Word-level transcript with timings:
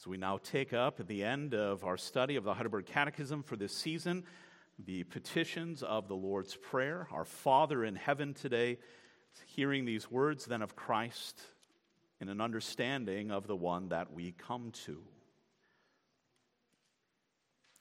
As 0.00 0.06
we 0.06 0.16
now 0.16 0.38
take 0.38 0.72
up 0.72 0.98
at 0.98 1.08
the 1.08 1.22
end 1.22 1.52
of 1.52 1.84
our 1.84 1.98
study 1.98 2.36
of 2.36 2.44
the 2.44 2.54
Heidelberg 2.54 2.86
Catechism 2.86 3.42
for 3.42 3.56
this 3.56 3.76
season, 3.76 4.24
the 4.82 5.04
petitions 5.04 5.82
of 5.82 6.08
the 6.08 6.16
Lord's 6.16 6.56
Prayer, 6.56 7.06
our 7.12 7.26
Father 7.26 7.84
in 7.84 7.96
heaven 7.96 8.32
today, 8.32 8.78
hearing 9.44 9.84
these 9.84 10.10
words 10.10 10.46
then 10.46 10.62
of 10.62 10.74
Christ 10.74 11.38
in 12.18 12.30
an 12.30 12.40
understanding 12.40 13.30
of 13.30 13.46
the 13.46 13.54
one 13.54 13.90
that 13.90 14.10
we 14.10 14.32
come 14.32 14.70
to. 14.86 15.02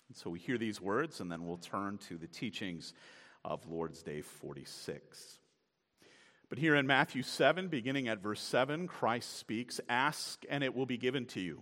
And 0.10 0.18
so 0.18 0.30
we 0.30 0.40
hear 0.40 0.58
these 0.58 0.82
words, 0.82 1.22
and 1.22 1.32
then 1.32 1.48
we'll 1.48 1.56
turn 1.56 2.00
to 2.10 2.18
the 2.18 2.28
teachings 2.28 2.92
of 3.46 3.66
Lord's 3.66 4.04
Day 4.04 4.24
46. 4.24 5.40
But 6.50 6.58
here 6.58 6.76
in 6.76 6.86
Matthew 6.86 7.24
7, 7.24 7.70
beginning 7.70 8.10
at 8.10 8.22
verse 8.22 8.42
7, 8.42 8.88
Christ 8.88 9.38
speaks 9.38 9.80
Ask, 9.88 10.44
and 10.50 10.66
it 10.66 10.76
will 10.76 10.86
be 10.86 10.98
given 10.98 11.26
to 11.28 11.40
you. 11.40 11.62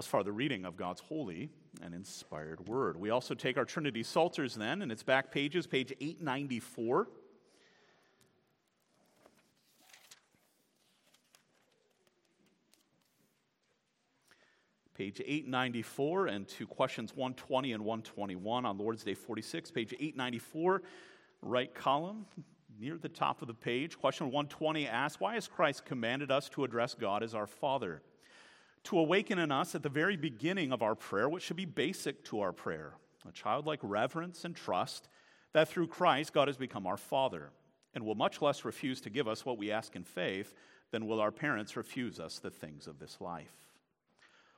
Thus 0.00 0.06
far, 0.06 0.24
the 0.24 0.32
reading 0.32 0.64
of 0.64 0.78
God's 0.78 1.02
holy 1.02 1.50
and 1.82 1.94
inspired 1.94 2.66
word. 2.66 2.96
We 2.96 3.10
also 3.10 3.34
take 3.34 3.58
our 3.58 3.66
Trinity 3.66 4.02
Psalters 4.02 4.54
then, 4.54 4.80
and 4.80 4.90
its 4.90 5.02
back 5.02 5.30
pages, 5.30 5.66
page 5.66 5.92
894. 6.00 7.06
Page 14.94 15.20
894 15.20 16.28
and 16.28 16.48
to 16.48 16.66
questions 16.66 17.14
120 17.14 17.74
and 17.74 17.84
121 17.84 18.64
on 18.64 18.78
Lord's 18.78 19.04
Day 19.04 19.12
46. 19.12 19.70
Page 19.70 19.92
894, 19.92 20.80
right 21.42 21.74
column, 21.74 22.24
near 22.78 22.96
the 22.96 23.10
top 23.10 23.42
of 23.42 23.48
the 23.48 23.54
page. 23.54 23.98
Question 23.98 24.28
120 24.28 24.88
asks 24.88 25.20
Why 25.20 25.34
has 25.34 25.46
Christ 25.46 25.84
commanded 25.84 26.30
us 26.30 26.48
to 26.48 26.64
address 26.64 26.94
God 26.94 27.22
as 27.22 27.34
our 27.34 27.46
Father? 27.46 28.00
To 28.84 28.98
awaken 28.98 29.38
in 29.38 29.52
us 29.52 29.74
at 29.74 29.82
the 29.82 29.88
very 29.88 30.16
beginning 30.16 30.72
of 30.72 30.82
our 30.82 30.94
prayer 30.94 31.28
what 31.28 31.42
should 31.42 31.56
be 31.56 31.64
basic 31.64 32.24
to 32.24 32.40
our 32.40 32.52
prayer 32.52 32.94
a 33.28 33.32
childlike 33.32 33.80
reverence 33.82 34.44
and 34.44 34.56
trust 34.56 35.08
that 35.52 35.68
through 35.68 35.88
Christ 35.88 36.32
God 36.32 36.48
has 36.48 36.56
become 36.56 36.86
our 36.86 36.96
Father 36.96 37.50
and 37.94 38.04
will 38.04 38.14
much 38.14 38.40
less 38.40 38.64
refuse 38.64 39.00
to 39.02 39.10
give 39.10 39.28
us 39.28 39.44
what 39.44 39.58
we 39.58 39.70
ask 39.70 39.96
in 39.96 40.04
faith 40.04 40.54
than 40.90 41.06
will 41.06 41.20
our 41.20 41.32
parents 41.32 41.76
refuse 41.76 42.18
us 42.18 42.38
the 42.38 42.50
things 42.50 42.86
of 42.86 42.98
this 42.98 43.20
life. 43.20 43.54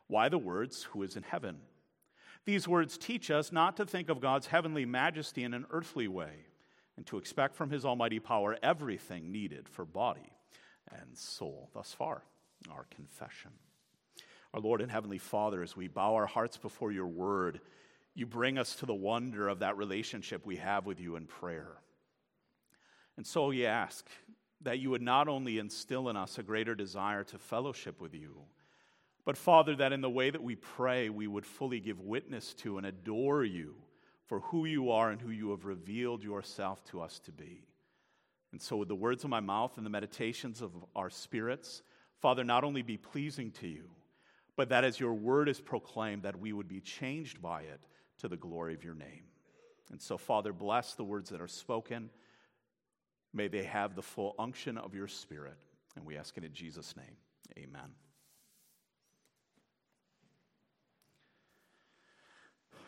Why 0.07 0.29
the 0.29 0.39
words, 0.39 0.85
Who 0.85 1.03
is 1.03 1.17
in 1.17 1.23
heaven? 1.23 1.59
These 2.45 2.69
words 2.69 2.99
teach 2.99 3.31
us 3.31 3.53
not 3.53 3.77
to 3.77 3.87
think 3.87 4.09
of 4.09 4.21
God's 4.21 4.49
heavenly 4.49 4.85
majesty 4.85 5.45
in 5.45 5.55
an 5.55 5.67
earthly 5.71 6.09
way 6.09 6.47
and 6.97 7.07
to 7.07 7.17
expect 7.17 7.55
from 7.55 7.71
his 7.71 7.85
almighty 7.85 8.19
power 8.19 8.59
everything 8.63 9.31
needed 9.31 9.69
for 9.69 9.85
body 9.85 10.33
and 10.91 11.17
soul. 11.17 11.71
Thus 11.73 11.93
far, 11.93 12.25
our 12.71 12.87
confession. 12.95 13.53
Our 14.55 14.61
Lord 14.61 14.83
and 14.83 14.91
Heavenly 14.91 15.19
Father, 15.19 15.63
as 15.63 15.77
we 15.77 15.89
bow 15.89 16.15
our 16.15 16.27
hearts 16.27 16.59
before 16.59 16.93
your 16.93 17.07
word, 17.07 17.61
you 18.15 18.27
bring 18.27 18.59
us 18.59 18.75
to 18.77 18.87
the 18.87 18.95
wonder 18.95 19.49
of 19.49 19.61
that 19.61 19.79
relationship 19.79 20.45
we 20.45 20.57
have 20.57 20.85
with 20.85 21.01
you 21.01 21.17
in 21.17 21.25
prayer. 21.25 21.79
And 23.17 23.27
so 23.27 23.47
we 23.47 23.65
ask 23.65 24.07
that 24.61 24.79
you 24.79 24.91
would 24.91 25.03
not 25.03 25.27
only 25.27 25.59
instill 25.59 26.11
in 26.11 26.17
us 26.17 26.39
a 26.39 26.43
greater 26.43 26.75
desire 26.75 27.25
to 27.25 27.39
fellowship 27.39 27.99
with 27.99 28.15
you, 28.15 28.37
but 29.25 29.39
Father, 29.39 29.75
that 29.77 29.93
in 29.93 30.03
the 30.03 30.11
way 30.11 30.29
that 30.29 30.43
we 30.43 30.57
pray, 30.57 31.09
we 31.09 31.27
would 31.27 31.47
fully 31.47 31.81
give 31.81 32.01
witness 32.01 32.53
to 32.55 32.77
and 32.77 32.87
adore 32.87 33.45
you 33.45 33.75
for 34.27 34.41
who 34.41 34.67
you 34.67 34.91
are 34.91 35.11
and 35.11 35.21
who 35.21 35.31
you 35.31 35.51
have 35.51 35.65
revealed 35.65 36.23
yourself 36.23 36.85
to 36.87 37.01
us 37.01 37.19
to 37.21 37.33
be. 37.33 37.65
And 38.51 38.61
so, 38.61 38.77
with 38.77 38.89
the 38.89 38.95
words 38.95 39.25
of 39.25 39.31
my 39.31 39.41
mouth 39.41 39.77
and 39.77 39.87
the 39.87 39.91
meditations 39.91 40.61
of 40.61 40.73
our 40.95 41.09
spirits, 41.09 41.83
Father, 42.21 42.45
not 42.45 42.65
only 42.65 42.83
be 42.83 42.97
pleasing 42.97 43.51
to 43.53 43.69
you, 43.69 43.89
but 44.57 44.69
that 44.69 44.85
as 44.85 45.01
your 45.01 45.15
word 45.15 45.49
is 45.49 45.61
proclaimed, 45.61 46.23
that 46.23 46.39
we 46.39 46.53
would 46.53 46.69
be 46.69 46.81
changed 46.81 47.41
by 47.41 47.63
it 47.63 47.81
to 48.19 48.29
the 48.29 48.37
glory 48.37 48.75
of 48.75 48.85
your 48.85 48.95
name. 48.95 49.25
And 49.91 50.01
so, 50.01 50.17
Father, 50.17 50.53
bless 50.53 50.95
the 50.95 51.05
words 51.05 51.31
that 51.31 51.41
are 51.41 51.49
spoken. 51.49 52.11
May 53.33 53.49
they 53.49 53.65
have 53.65 53.95
the 53.95 54.03
full 54.03 54.35
unction 54.39 54.79
of 54.79 54.95
your 54.95 55.09
Spirit. 55.09 55.57
And 55.97 56.07
we 56.07 56.17
ask 56.17 56.37
it 56.37 56.45
in 56.45 56.53
Jesus' 56.53 56.95
name. 56.97 57.17
Amen. 57.59 57.91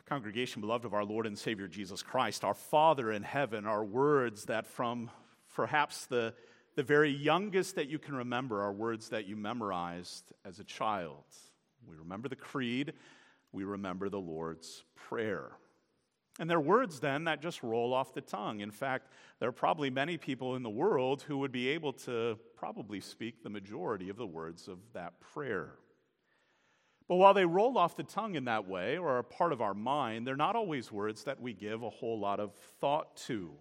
Congregation, 0.06 0.60
beloved 0.60 0.84
of 0.84 0.92
our 0.92 1.04
Lord 1.04 1.26
and 1.26 1.38
Savior 1.38 1.66
Jesus 1.66 2.02
Christ, 2.02 2.44
our 2.44 2.54
Father 2.54 3.10
in 3.10 3.22
heaven 3.22 3.66
are 3.66 3.82
words 3.82 4.44
that 4.46 4.66
from 4.66 5.10
perhaps 5.54 6.04
the, 6.06 6.34
the 6.76 6.82
very 6.82 7.10
youngest 7.10 7.76
that 7.76 7.88
you 7.88 7.98
can 7.98 8.14
remember 8.14 8.62
are 8.62 8.72
words 8.72 9.08
that 9.08 9.26
you 9.26 9.34
memorized 9.34 10.32
as 10.44 10.58
a 10.58 10.64
child. 10.64 11.24
We 11.88 11.96
remember 11.96 12.28
the 12.28 12.36
creed, 12.36 12.92
we 13.52 13.64
remember 13.64 14.08
the 14.08 14.20
Lord's 14.20 14.84
Prayer. 14.94 15.52
And 16.40 16.50
they're 16.50 16.60
words 16.60 16.98
then 16.98 17.24
that 17.24 17.40
just 17.40 17.62
roll 17.62 17.94
off 17.94 18.12
the 18.12 18.20
tongue. 18.20 18.60
In 18.60 18.72
fact, 18.72 19.08
there 19.38 19.48
are 19.48 19.52
probably 19.52 19.88
many 19.88 20.16
people 20.16 20.56
in 20.56 20.64
the 20.64 20.70
world 20.70 21.22
who 21.22 21.38
would 21.38 21.52
be 21.52 21.68
able 21.68 21.92
to 21.92 22.38
probably 22.56 23.00
speak 23.00 23.42
the 23.42 23.50
majority 23.50 24.08
of 24.08 24.16
the 24.16 24.26
words 24.26 24.66
of 24.66 24.78
that 24.94 25.20
prayer. 25.20 25.74
But 27.06 27.16
while 27.16 27.34
they 27.34 27.44
roll 27.44 27.78
off 27.78 27.96
the 27.96 28.02
tongue 28.02 28.34
in 28.34 28.46
that 28.46 28.66
way 28.66 28.98
or 28.98 29.18
are 29.18 29.22
part 29.22 29.52
of 29.52 29.60
our 29.60 29.74
mind, 29.74 30.26
they're 30.26 30.36
not 30.36 30.56
always 30.56 30.90
words 30.90 31.24
that 31.24 31.40
we 31.40 31.52
give 31.52 31.82
a 31.82 31.90
whole 31.90 32.18
lot 32.18 32.40
of 32.40 32.54
thought 32.80 33.16
to. 33.28 33.52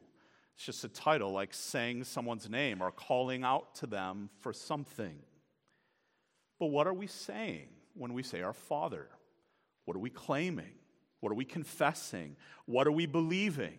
It's 0.55 0.65
just 0.65 0.83
a 0.83 0.89
title 0.89 1.31
like 1.31 1.53
saying 1.53 2.05
someone's 2.05 2.49
name 2.49 2.81
or 2.81 2.89
calling 2.91 3.43
out 3.43 3.75
to 3.75 3.87
them 3.87 4.29
for 4.39 4.53
something. 4.53 5.19
But 6.59 6.67
what 6.67 6.87
are 6.87 6.93
we 6.93 7.07
saying? 7.07 7.67
When 7.95 8.13
we 8.13 8.23
say 8.23 8.41
our 8.41 8.53
Father? 8.53 9.07
What 9.85 9.95
are 9.95 10.01
we 10.01 10.09
claiming? 10.09 10.73
What 11.19 11.31
are 11.31 11.35
we 11.35 11.45
confessing? 11.45 12.35
What 12.65 12.87
are 12.87 12.91
we 12.91 13.05
believing? 13.05 13.77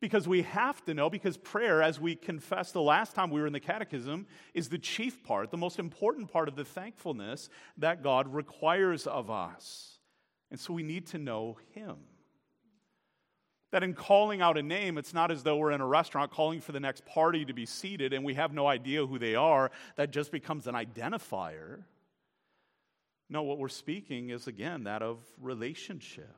Because 0.00 0.28
we 0.28 0.42
have 0.42 0.84
to 0.84 0.94
know, 0.94 1.10
because 1.10 1.36
prayer, 1.36 1.82
as 1.82 2.00
we 2.00 2.14
confessed 2.14 2.72
the 2.72 2.80
last 2.80 3.14
time 3.14 3.30
we 3.30 3.40
were 3.40 3.46
in 3.48 3.52
the 3.52 3.60
catechism, 3.60 4.26
is 4.54 4.68
the 4.68 4.78
chief 4.78 5.24
part, 5.24 5.50
the 5.50 5.56
most 5.56 5.78
important 5.78 6.32
part 6.32 6.48
of 6.48 6.54
the 6.54 6.64
thankfulness 6.64 7.48
that 7.78 8.02
God 8.02 8.32
requires 8.32 9.06
of 9.08 9.28
us. 9.28 9.98
And 10.50 10.60
so 10.60 10.72
we 10.72 10.84
need 10.84 11.08
to 11.08 11.18
know 11.18 11.58
Him. 11.74 11.96
That 13.72 13.82
in 13.82 13.92
calling 13.92 14.40
out 14.40 14.56
a 14.56 14.62
name, 14.62 14.96
it's 14.96 15.12
not 15.12 15.30
as 15.30 15.42
though 15.42 15.56
we're 15.56 15.72
in 15.72 15.80
a 15.80 15.86
restaurant 15.86 16.30
calling 16.30 16.60
for 16.60 16.72
the 16.72 16.80
next 16.80 17.04
party 17.04 17.44
to 17.44 17.52
be 17.52 17.66
seated 17.66 18.14
and 18.14 18.24
we 18.24 18.34
have 18.34 18.52
no 18.52 18.66
idea 18.66 19.04
who 19.04 19.18
they 19.18 19.34
are. 19.34 19.70
That 19.96 20.10
just 20.10 20.32
becomes 20.32 20.66
an 20.66 20.74
identifier. 20.74 21.82
No, 23.30 23.42
what 23.42 23.58
we're 23.58 23.68
speaking 23.68 24.30
is 24.30 24.46
again 24.46 24.84
that 24.84 25.02
of 25.02 25.18
relationship. 25.40 26.34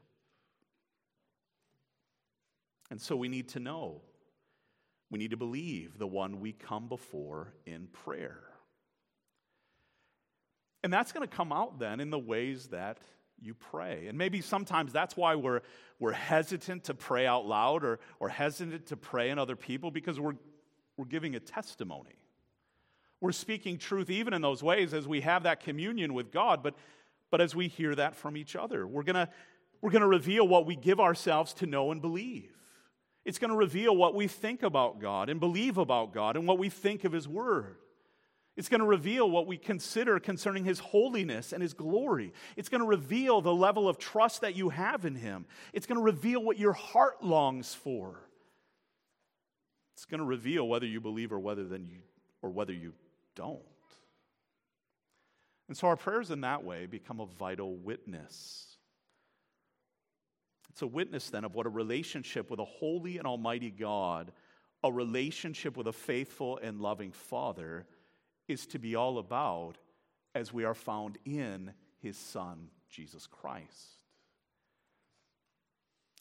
And 2.91 3.01
so 3.01 3.15
we 3.15 3.28
need 3.28 3.51
to 3.51 3.61
know. 3.61 4.03
We 5.11 5.19
need 5.19 5.31
to 5.31 5.37
believe 5.37 5.99
the 5.99 6.06
one 6.06 6.41
we 6.41 6.53
come 6.53 6.89
before 6.89 7.55
in 7.67 7.87
prayer. 7.87 8.43
And 10.83 10.93
that's 10.93 11.12
going 11.12 11.27
to 11.27 11.37
come 11.37 11.53
out 11.53 11.78
then 11.78 12.01
in 12.01 12.10
the 12.10 12.19
ways 12.19 12.69
that 12.69 12.98
you 13.41 13.54
pray. 13.54 14.07
And 14.07 14.19
maybe 14.19 14.41
sometimes 14.41 14.92
that's 14.92 15.16
why 15.16 15.34
we're, 15.34 15.60
we're 15.98 16.13
hesitant 16.13 16.84
to 16.84 16.95
pray 16.95 17.27
out 17.27 17.47
loud 17.47 17.84
or, 17.84 18.01
or 18.19 18.28
hesitant 18.28 18.87
to 18.87 18.97
pray 18.97 19.31
in 19.31 19.39
other 19.39 19.57
people 19.57 19.91
because 19.91 20.19
we're, 20.19 20.37
we're 20.97 21.07
giving 21.07 21.34
a 21.34 21.41
testimony. 21.41 22.20
We're 23.21 23.33
speaking 23.33 23.78
truth 23.78 24.11
even 24.11 24.33
in 24.33 24.43
those 24.43 24.63
ways 24.63 24.95
as 24.95 25.07
we 25.07 25.21
have 25.21 25.43
that 25.43 25.61
communion 25.61 26.15
with 26.15 26.33
God, 26.33 26.63
but, 26.63 26.75
but 27.31 27.41
as 27.41 27.55
we 27.55 27.69
hear 27.69 27.95
that 27.95 28.17
from 28.17 28.37
each 28.37 28.57
other. 28.57 28.87
We're 28.87 29.03
going 29.03 29.27
we're 29.81 29.91
going 29.91 30.03
to 30.03 30.09
reveal 30.09 30.47
what 30.47 30.67
we 30.67 30.77
give 30.77 31.01
ourselves 31.01 31.55
to 31.55 31.67
know 31.67 31.91
and 31.91 32.03
believe. 32.03 32.57
It's 33.25 33.39
going 33.39 33.51
to 33.51 33.57
reveal 33.57 33.97
what 33.97 34.15
we 34.15 34.27
think 34.27 34.63
about 34.63 35.01
God 35.01 35.28
and 35.28 35.41
believe 35.41 35.78
about 35.78 36.13
God 36.13 36.37
and 36.37 36.47
what 36.47 36.59
we 36.59 36.69
think 36.69 37.05
of 37.05 37.13
His 37.13 37.28
Word. 37.28 37.77
It's 38.57 38.69
going 38.69 38.81
to 38.81 38.87
reveal 38.87 39.31
what 39.31 39.47
we 39.47 39.57
consider 39.57 40.19
concerning 40.19 40.65
His 40.65 40.81
holiness 40.81 41.53
and 41.53 41.63
His 41.63 41.73
glory. 41.73 42.33
It's 42.57 42.69
going 42.69 42.83
to 42.83 42.87
reveal 42.87 43.41
the 43.41 43.55
level 43.55 43.89
of 43.89 43.99
trust 43.99 44.43
that 44.43 44.55
you 44.55 44.71
have 44.71 45.05
in 45.05 45.15
Him. 45.15 45.47
It's 45.73 45.87
going 45.87 45.99
to 45.99 46.05
reveal 46.05 46.43
what 46.43 46.59
your 46.59 46.73
heart 46.73 47.23
longs 47.23 47.75
for. 47.75 48.21
It's 49.95 50.05
going 50.05 50.21
to 50.21 50.27
reveal 50.27 50.66
whether 50.66 50.87
you 50.87 51.01
believe 51.01 51.33
or 51.33 51.39
whether, 51.39 51.65
then 51.65 51.87
you, 51.87 51.99
or 52.43 52.51
whether 52.51 52.73
you 52.73 52.93
don't. 53.41 53.63
And 55.69 55.77
so 55.77 55.89
our 55.89 55.97
prayers 55.97 56.31
in 56.31 56.42
that 56.42 56.63
way 56.63 56.84
become 56.87 57.21
a 57.21 57.27
vital 57.27 57.75
witness. 57.77 58.77
It's 60.69 60.83
a 60.83 60.87
witness 60.87 61.31
then 61.31 61.45
of 61.45 61.54
what 61.54 61.65
a 61.65 61.71
relationship 61.71 62.51
with 62.51 62.60
a 62.60 62.65
holy 62.65 63.16
and 63.16 63.27
almighty 63.27 63.71
God, 63.71 64.33
a 64.84 64.92
relationship 64.92 65.77
with 65.77 65.87
a 65.87 65.92
faithful 65.92 66.59
and 66.63 66.81
loving 66.81 67.13
Father, 67.13 67.87
is 68.47 68.66
to 68.66 68.78
be 68.78 68.95
all 68.95 69.19
about 69.19 69.78
as 70.34 70.53
we 70.53 70.65
are 70.65 70.75
found 70.75 71.16
in 71.25 71.72
his 72.03 72.19
Son, 72.19 72.69
Jesus 72.91 73.27
Christ. 73.27 73.98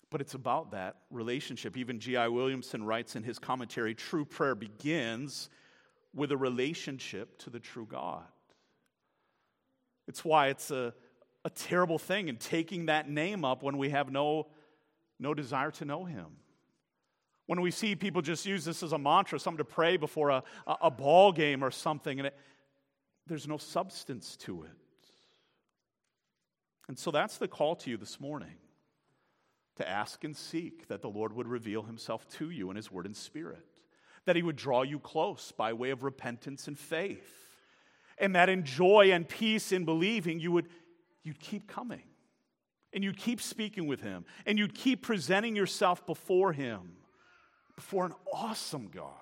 But 0.09 0.21
it's 0.21 0.35
about 0.35 0.71
that 0.71 0.95
relationship. 1.11 1.75
Even 1.75 1.99
G.I. 1.99 2.29
Williamson 2.29 2.83
writes 2.83 3.15
in 3.15 3.23
his 3.23 3.39
commentary 3.39 3.93
true 3.93 4.25
prayer 4.25 4.55
begins 4.55 5.49
with 6.13 6.31
a 6.31 6.37
relationship 6.37 7.37
to 7.39 7.49
the 7.49 7.59
true 7.59 7.85
God. 7.85 8.23
It's 10.07 10.25
why 10.25 10.47
it's 10.47 10.71
a, 10.71 10.93
a 11.45 11.49
terrible 11.49 11.99
thing 11.99 12.27
in 12.27 12.37
taking 12.37 12.87
that 12.87 13.09
name 13.09 13.45
up 13.45 13.61
when 13.61 13.77
we 13.77 13.89
have 13.89 14.11
no, 14.11 14.47
no 15.19 15.33
desire 15.33 15.71
to 15.71 15.85
know 15.85 16.05
him. 16.05 16.27
When 17.45 17.61
we 17.61 17.71
see 17.71 17.95
people 17.95 18.21
just 18.21 18.45
use 18.45 18.65
this 18.65 18.83
as 18.83 18.91
a 18.91 18.97
mantra, 18.97 19.39
something 19.39 19.57
to 19.59 19.65
pray 19.65 19.97
before 19.97 20.29
a, 20.29 20.43
a, 20.67 20.75
a 20.83 20.91
ball 20.91 21.31
game 21.31 21.63
or 21.63 21.71
something, 21.71 22.19
and 22.19 22.27
it, 22.27 22.37
there's 23.27 23.47
no 23.47 23.57
substance 23.57 24.35
to 24.37 24.63
it. 24.63 24.71
And 26.87 26.97
so 26.97 27.11
that's 27.11 27.37
the 27.37 27.47
call 27.47 27.75
to 27.77 27.89
you 27.91 27.97
this 27.97 28.19
morning 28.19 28.55
to 29.75 29.87
ask 29.87 30.23
and 30.23 30.35
seek 30.35 30.87
that 30.87 31.01
the 31.01 31.09
Lord 31.09 31.33
would 31.33 31.47
reveal 31.47 31.83
himself 31.83 32.27
to 32.37 32.49
you 32.49 32.69
in 32.69 32.75
his 32.75 32.91
word 32.91 33.05
and 33.05 33.15
spirit, 33.15 33.63
that 34.25 34.35
he 34.35 34.43
would 34.43 34.55
draw 34.55 34.83
you 34.83 34.99
close 34.99 35.51
by 35.51 35.73
way 35.73 35.89
of 35.89 36.03
repentance 36.03 36.67
and 36.67 36.77
faith, 36.77 37.33
and 38.17 38.35
that 38.35 38.49
in 38.49 38.63
joy 38.63 39.11
and 39.11 39.27
peace 39.27 39.71
in 39.71 39.85
believing, 39.85 40.39
you 40.39 40.51
would 40.51 40.67
you'd 41.23 41.39
keep 41.39 41.67
coming. 41.67 42.03
And 42.91 43.03
you'd 43.03 43.17
keep 43.17 43.39
speaking 43.39 43.85
with 43.85 44.01
him. 44.01 44.25
And 44.47 44.57
you'd 44.57 44.73
keep 44.73 45.03
presenting 45.03 45.55
yourself 45.55 46.05
before 46.07 46.53
him, 46.53 46.93
before 47.75 48.05
an 48.05 48.13
awesome 48.33 48.87
God 48.87 49.13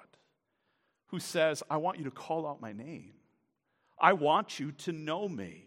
who 1.07 1.19
says, 1.19 1.63
I 1.69 1.77
want 1.77 1.97
you 1.97 2.05
to 2.05 2.11
call 2.11 2.47
out 2.47 2.61
my 2.61 2.71
name. 2.71 3.13
I 3.99 4.13
want 4.13 4.59
you 4.59 4.71
to 4.71 4.91
know 4.91 5.27
me 5.27 5.66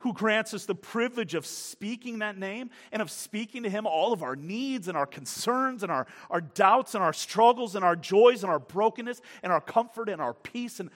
who 0.00 0.12
grants 0.12 0.54
us 0.54 0.64
the 0.64 0.74
privilege 0.74 1.34
of 1.34 1.44
speaking 1.44 2.20
that 2.20 2.38
name 2.38 2.70
and 2.92 3.02
of 3.02 3.10
speaking 3.10 3.64
to 3.64 3.70
Him 3.70 3.86
all 3.86 4.12
of 4.12 4.22
our 4.22 4.36
needs 4.36 4.88
and 4.88 4.96
our 4.96 5.06
concerns 5.06 5.82
and 5.82 5.90
our, 5.90 6.06
our 6.30 6.40
doubts 6.40 6.94
and 6.94 7.02
our 7.02 7.12
struggles 7.12 7.74
and 7.74 7.84
our 7.84 7.96
joys 7.96 8.42
and 8.42 8.50
our 8.50 8.60
brokenness 8.60 9.20
and 9.42 9.52
our 9.52 9.60
comfort 9.60 10.08
and 10.08 10.22
our 10.22 10.34
peace 10.34 10.78
and 10.78 10.90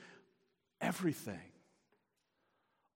everything. 0.80 1.40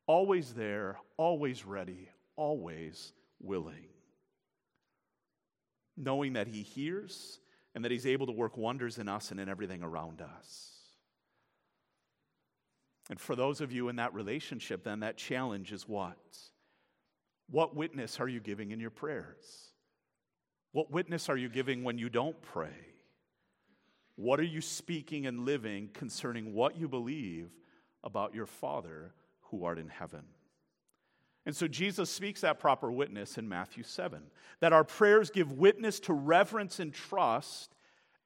Always 0.06 0.54
there, 0.54 0.98
always 1.16 1.64
ready, 1.66 2.08
always 2.36 3.12
willing. 3.40 3.88
Knowing 5.96 6.34
that 6.34 6.46
He 6.46 6.62
hears 6.62 7.40
and 7.74 7.84
that 7.84 7.90
He's 7.90 8.06
able 8.06 8.26
to 8.26 8.32
work 8.32 8.56
wonders 8.56 8.98
in 8.98 9.08
us 9.08 9.32
and 9.32 9.40
in 9.40 9.48
everything 9.48 9.82
around 9.82 10.20
us. 10.20 10.75
And 13.08 13.20
for 13.20 13.36
those 13.36 13.60
of 13.60 13.72
you 13.72 13.88
in 13.88 13.96
that 13.96 14.14
relationship, 14.14 14.82
then 14.84 15.00
that 15.00 15.16
challenge 15.16 15.72
is 15.72 15.86
what? 15.86 16.16
What 17.48 17.76
witness 17.76 18.18
are 18.18 18.28
you 18.28 18.40
giving 18.40 18.72
in 18.72 18.80
your 18.80 18.90
prayers? 18.90 19.72
What 20.72 20.90
witness 20.90 21.28
are 21.28 21.36
you 21.36 21.48
giving 21.48 21.84
when 21.84 21.98
you 21.98 22.08
don't 22.08 22.40
pray? 22.42 22.74
What 24.16 24.40
are 24.40 24.44
you 24.44 24.60
speaking 24.60 25.26
and 25.26 25.44
living 25.44 25.90
concerning 25.92 26.52
what 26.52 26.76
you 26.76 26.88
believe 26.88 27.50
about 28.02 28.34
your 28.34 28.46
Father 28.46 29.12
who 29.42 29.64
art 29.64 29.78
in 29.78 29.88
heaven? 29.88 30.24
And 31.44 31.54
so 31.54 31.68
Jesus 31.68 32.10
speaks 32.10 32.40
that 32.40 32.58
proper 32.58 32.90
witness 32.90 33.38
in 33.38 33.48
Matthew 33.48 33.84
7 33.84 34.20
that 34.60 34.72
our 34.72 34.84
prayers 34.84 35.30
give 35.30 35.52
witness 35.52 36.00
to 36.00 36.12
reverence 36.12 36.80
and 36.80 36.92
trust 36.92 37.76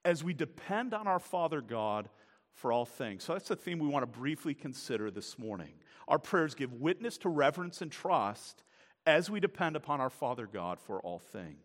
as 0.05 0.25
we 0.25 0.33
depend 0.33 0.95
on 0.95 1.07
our 1.07 1.19
Father 1.19 1.61
God 1.61 2.09
for 2.55 2.73
all 2.73 2.85
things. 2.85 3.25
So 3.25 3.33
that's 3.33 3.49
the 3.49 3.57
theme 3.57 3.79
we 3.79 3.89
want 3.89 4.03
to 4.03 4.19
briefly 4.19 4.55
consider 4.55 5.11
this 5.11 5.39
morning. 5.39 5.73
Our 6.09 6.19
prayers 6.19 6.55
give 6.55 6.73
witness 6.75 7.19
to 7.19 7.29
reverence 7.29 7.83
and 7.83 7.91
trust 7.91 8.63
as 9.07 9.31
we 9.31 9.41
depend 9.41 9.77
upon 9.77 10.01
our 10.01 10.11
Father 10.11 10.47
God 10.47 10.79
for 10.81 11.01
all 11.01 11.19
things. 11.19 11.57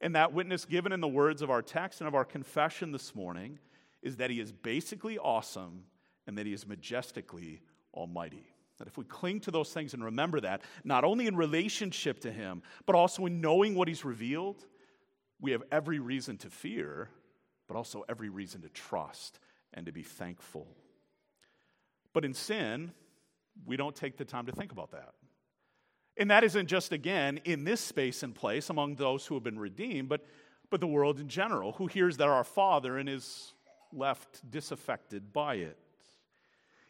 And 0.00 0.14
that 0.14 0.32
witness 0.32 0.64
given 0.64 0.92
in 0.92 1.00
the 1.00 1.08
words 1.08 1.42
of 1.42 1.50
our 1.50 1.62
text 1.62 2.00
and 2.00 2.08
of 2.08 2.14
our 2.14 2.24
confession 2.24 2.92
this 2.92 3.14
morning 3.14 3.58
is 4.02 4.16
that 4.16 4.30
He 4.30 4.40
is 4.40 4.52
basically 4.52 5.18
awesome 5.18 5.84
and 6.26 6.36
that 6.38 6.46
He 6.46 6.52
is 6.52 6.66
majestically 6.66 7.60
almighty. 7.94 8.46
That 8.78 8.88
if 8.88 8.98
we 8.98 9.04
cling 9.04 9.40
to 9.40 9.50
those 9.50 9.72
things 9.72 9.94
and 9.94 10.04
remember 10.04 10.40
that, 10.40 10.62
not 10.84 11.04
only 11.04 11.26
in 11.26 11.36
relationship 11.36 12.20
to 12.20 12.32
Him, 12.32 12.62
but 12.84 12.94
also 12.94 13.26
in 13.26 13.40
knowing 13.40 13.74
what 13.74 13.88
He's 13.88 14.04
revealed, 14.04 14.64
we 15.40 15.52
have 15.52 15.62
every 15.72 15.98
reason 15.98 16.36
to 16.38 16.50
fear, 16.50 17.08
but 17.68 17.76
also 17.76 18.04
every 18.08 18.28
reason 18.28 18.62
to 18.62 18.68
trust 18.68 19.38
and 19.74 19.86
to 19.86 19.92
be 19.92 20.02
thankful. 20.02 20.66
But 22.12 22.24
in 22.24 22.34
sin, 22.34 22.92
we 23.64 23.76
don't 23.76 23.94
take 23.94 24.16
the 24.16 24.24
time 24.24 24.46
to 24.46 24.52
think 24.52 24.72
about 24.72 24.92
that. 24.92 25.14
And 26.18 26.30
that 26.30 26.44
isn't 26.44 26.66
just, 26.66 26.92
again, 26.92 27.40
in 27.44 27.64
this 27.64 27.80
space 27.80 28.22
and 28.22 28.34
place 28.34 28.70
among 28.70 28.96
those 28.96 29.26
who 29.26 29.34
have 29.34 29.44
been 29.44 29.58
redeemed, 29.58 30.08
but, 30.08 30.24
but 30.70 30.80
the 30.80 30.86
world 30.86 31.20
in 31.20 31.28
general, 31.28 31.72
who 31.72 31.86
hears 31.86 32.16
that 32.16 32.28
our 32.28 32.44
Father 32.44 32.96
and 32.96 33.08
is 33.08 33.52
left 33.92 34.50
disaffected 34.50 35.32
by 35.32 35.56
it. 35.56 35.78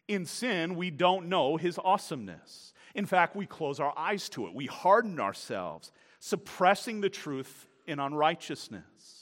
In 0.09 0.25
sin, 0.27 0.77
we 0.77 0.91
don't 0.91 1.29
know 1.29 1.57
his 1.57 1.79
awesomeness. 1.83 2.73
In 2.95 3.07
fact, 3.07 3.35
we 3.35 3.47
close 3.47 3.81
our 3.81 3.93
eyes 3.99 4.29
to 4.31 4.47
it. 4.47 4.55
We 4.55 4.67
harden 4.67 5.19
ourselves, 5.19 5.91
suppressing 6.21 7.01
the 7.01 7.11
truth 7.11 7.67
in 7.87 7.99
unrighteousness. 7.99 9.16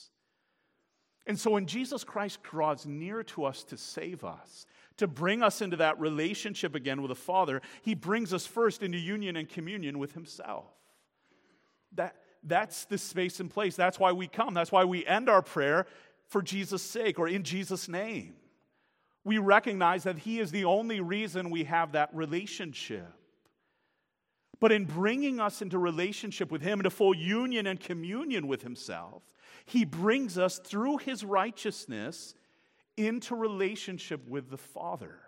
And 1.26 1.38
so 1.38 1.52
when 1.52 1.66
Jesus 1.66 2.04
Christ 2.04 2.42
draws 2.42 2.84
near 2.84 3.22
to 3.24 3.44
us 3.44 3.64
to 3.64 3.76
save 3.76 4.24
us, 4.24 4.66
to 4.98 5.06
bring 5.06 5.42
us 5.42 5.62
into 5.62 5.76
that 5.78 5.98
relationship 5.98 6.74
again 6.74 7.00
with 7.02 7.08
the 7.08 7.14
Father, 7.14 7.62
he 7.82 7.94
brings 7.94 8.32
us 8.34 8.46
first 8.46 8.82
into 8.82 8.98
union 8.98 9.36
and 9.36 9.48
communion 9.48 9.98
with 9.98 10.12
himself. 10.12 10.66
That, 11.92 12.16
that's 12.42 12.84
the 12.84 12.98
space 12.98 13.40
and 13.40 13.50
place. 13.50 13.74
That's 13.74 13.98
why 13.98 14.12
we 14.12 14.28
come. 14.28 14.54
That's 14.54 14.70
why 14.70 14.84
we 14.84 15.06
end 15.06 15.28
our 15.28 15.42
prayer 15.42 15.86
for 16.28 16.42
Jesus' 16.42 16.82
sake 16.82 17.18
or 17.18 17.26
in 17.26 17.42
Jesus' 17.42 17.88
name. 17.88 18.34
We 19.24 19.38
recognize 19.38 20.04
that 20.04 20.18
he 20.18 20.40
is 20.40 20.50
the 20.50 20.66
only 20.66 21.00
reason 21.00 21.50
we 21.50 21.64
have 21.64 21.92
that 21.92 22.10
relationship. 22.14 23.08
But 24.64 24.72
in 24.72 24.86
bringing 24.86 25.40
us 25.40 25.60
into 25.60 25.76
relationship 25.76 26.50
with 26.50 26.62
him, 26.62 26.78
into 26.78 26.88
full 26.88 27.14
union 27.14 27.66
and 27.66 27.78
communion 27.78 28.46
with 28.46 28.62
himself, 28.62 29.22
he 29.66 29.84
brings 29.84 30.38
us 30.38 30.58
through 30.58 30.96
his 30.96 31.22
righteousness 31.22 32.34
into 32.96 33.34
relationship 33.34 34.26
with 34.26 34.48
the 34.48 34.56
Father. 34.56 35.18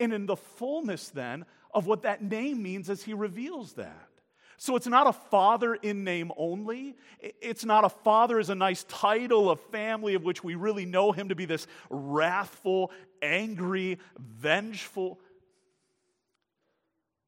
And 0.00 0.14
in 0.14 0.24
the 0.24 0.34
fullness 0.34 1.10
then 1.10 1.44
of 1.74 1.86
what 1.86 2.00
that 2.04 2.22
name 2.22 2.62
means 2.62 2.88
as 2.88 3.02
he 3.02 3.12
reveals 3.12 3.74
that. 3.74 4.08
So 4.56 4.76
it's 4.76 4.86
not 4.86 5.06
a 5.06 5.12
father 5.12 5.74
in 5.74 6.02
name 6.02 6.32
only. 6.38 6.96
It's 7.20 7.66
not 7.66 7.84
a 7.84 7.90
father 7.90 8.38
as 8.38 8.48
a 8.48 8.54
nice 8.54 8.82
title 8.84 9.50
of 9.50 9.60
family 9.60 10.14
of 10.14 10.24
which 10.24 10.42
we 10.42 10.54
really 10.54 10.86
know 10.86 11.12
him 11.12 11.28
to 11.28 11.34
be 11.34 11.44
this 11.44 11.66
wrathful, 11.90 12.92
angry, 13.20 13.98
vengeful. 14.18 15.20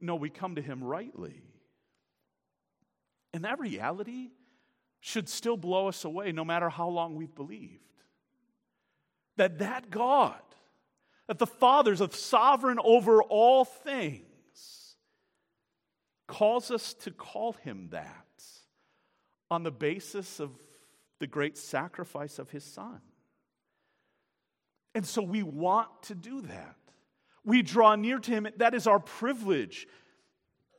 No, 0.01 0.15
we 0.15 0.31
come 0.31 0.55
to 0.55 0.63
him 0.63 0.83
rightly. 0.83 1.43
And 3.33 3.45
that 3.45 3.61
reality 3.61 4.31
should 5.01 5.29
still 5.29 5.57
blow 5.57 5.89
us 5.89 6.05
away 6.05 6.33
no 6.33 6.45
matter 6.45 6.69
how 6.69 6.89
long 6.89 7.17
we've 7.17 7.35
believed. 7.35 7.81
That 9.37 9.59
that 9.59 9.91
God, 9.91 10.41
that 11.27 11.39
the 11.39 11.47
Father's 11.47 12.01
of 12.01 12.15
sovereign 12.15 12.79
over 12.83 13.23
all 13.23 13.65
things, 13.65 14.97
calls 16.27 16.71
us 16.71 16.95
to 16.95 17.11
call 17.11 17.55
him 17.55 17.89
that 17.91 18.27
on 19.51 19.63
the 19.63 19.71
basis 19.71 20.41
of 20.41 20.51
the 21.19 21.27
great 21.27 21.57
sacrifice 21.59 22.39
of 22.39 22.51
his 22.51 22.65
Son. 22.65 23.01
And 24.95 25.07
so 25.07 25.23
we 25.23 25.43
want 25.43 25.89
to 26.05 26.15
do 26.15 26.41
that. 26.43 26.77
We 27.45 27.63
draw 27.63 27.95
near 27.97 28.19
to 28.19 28.31
him. 28.31 28.49
That 28.57 28.75
is 28.75 28.87
our 28.87 29.01
privilege. 29.01 29.87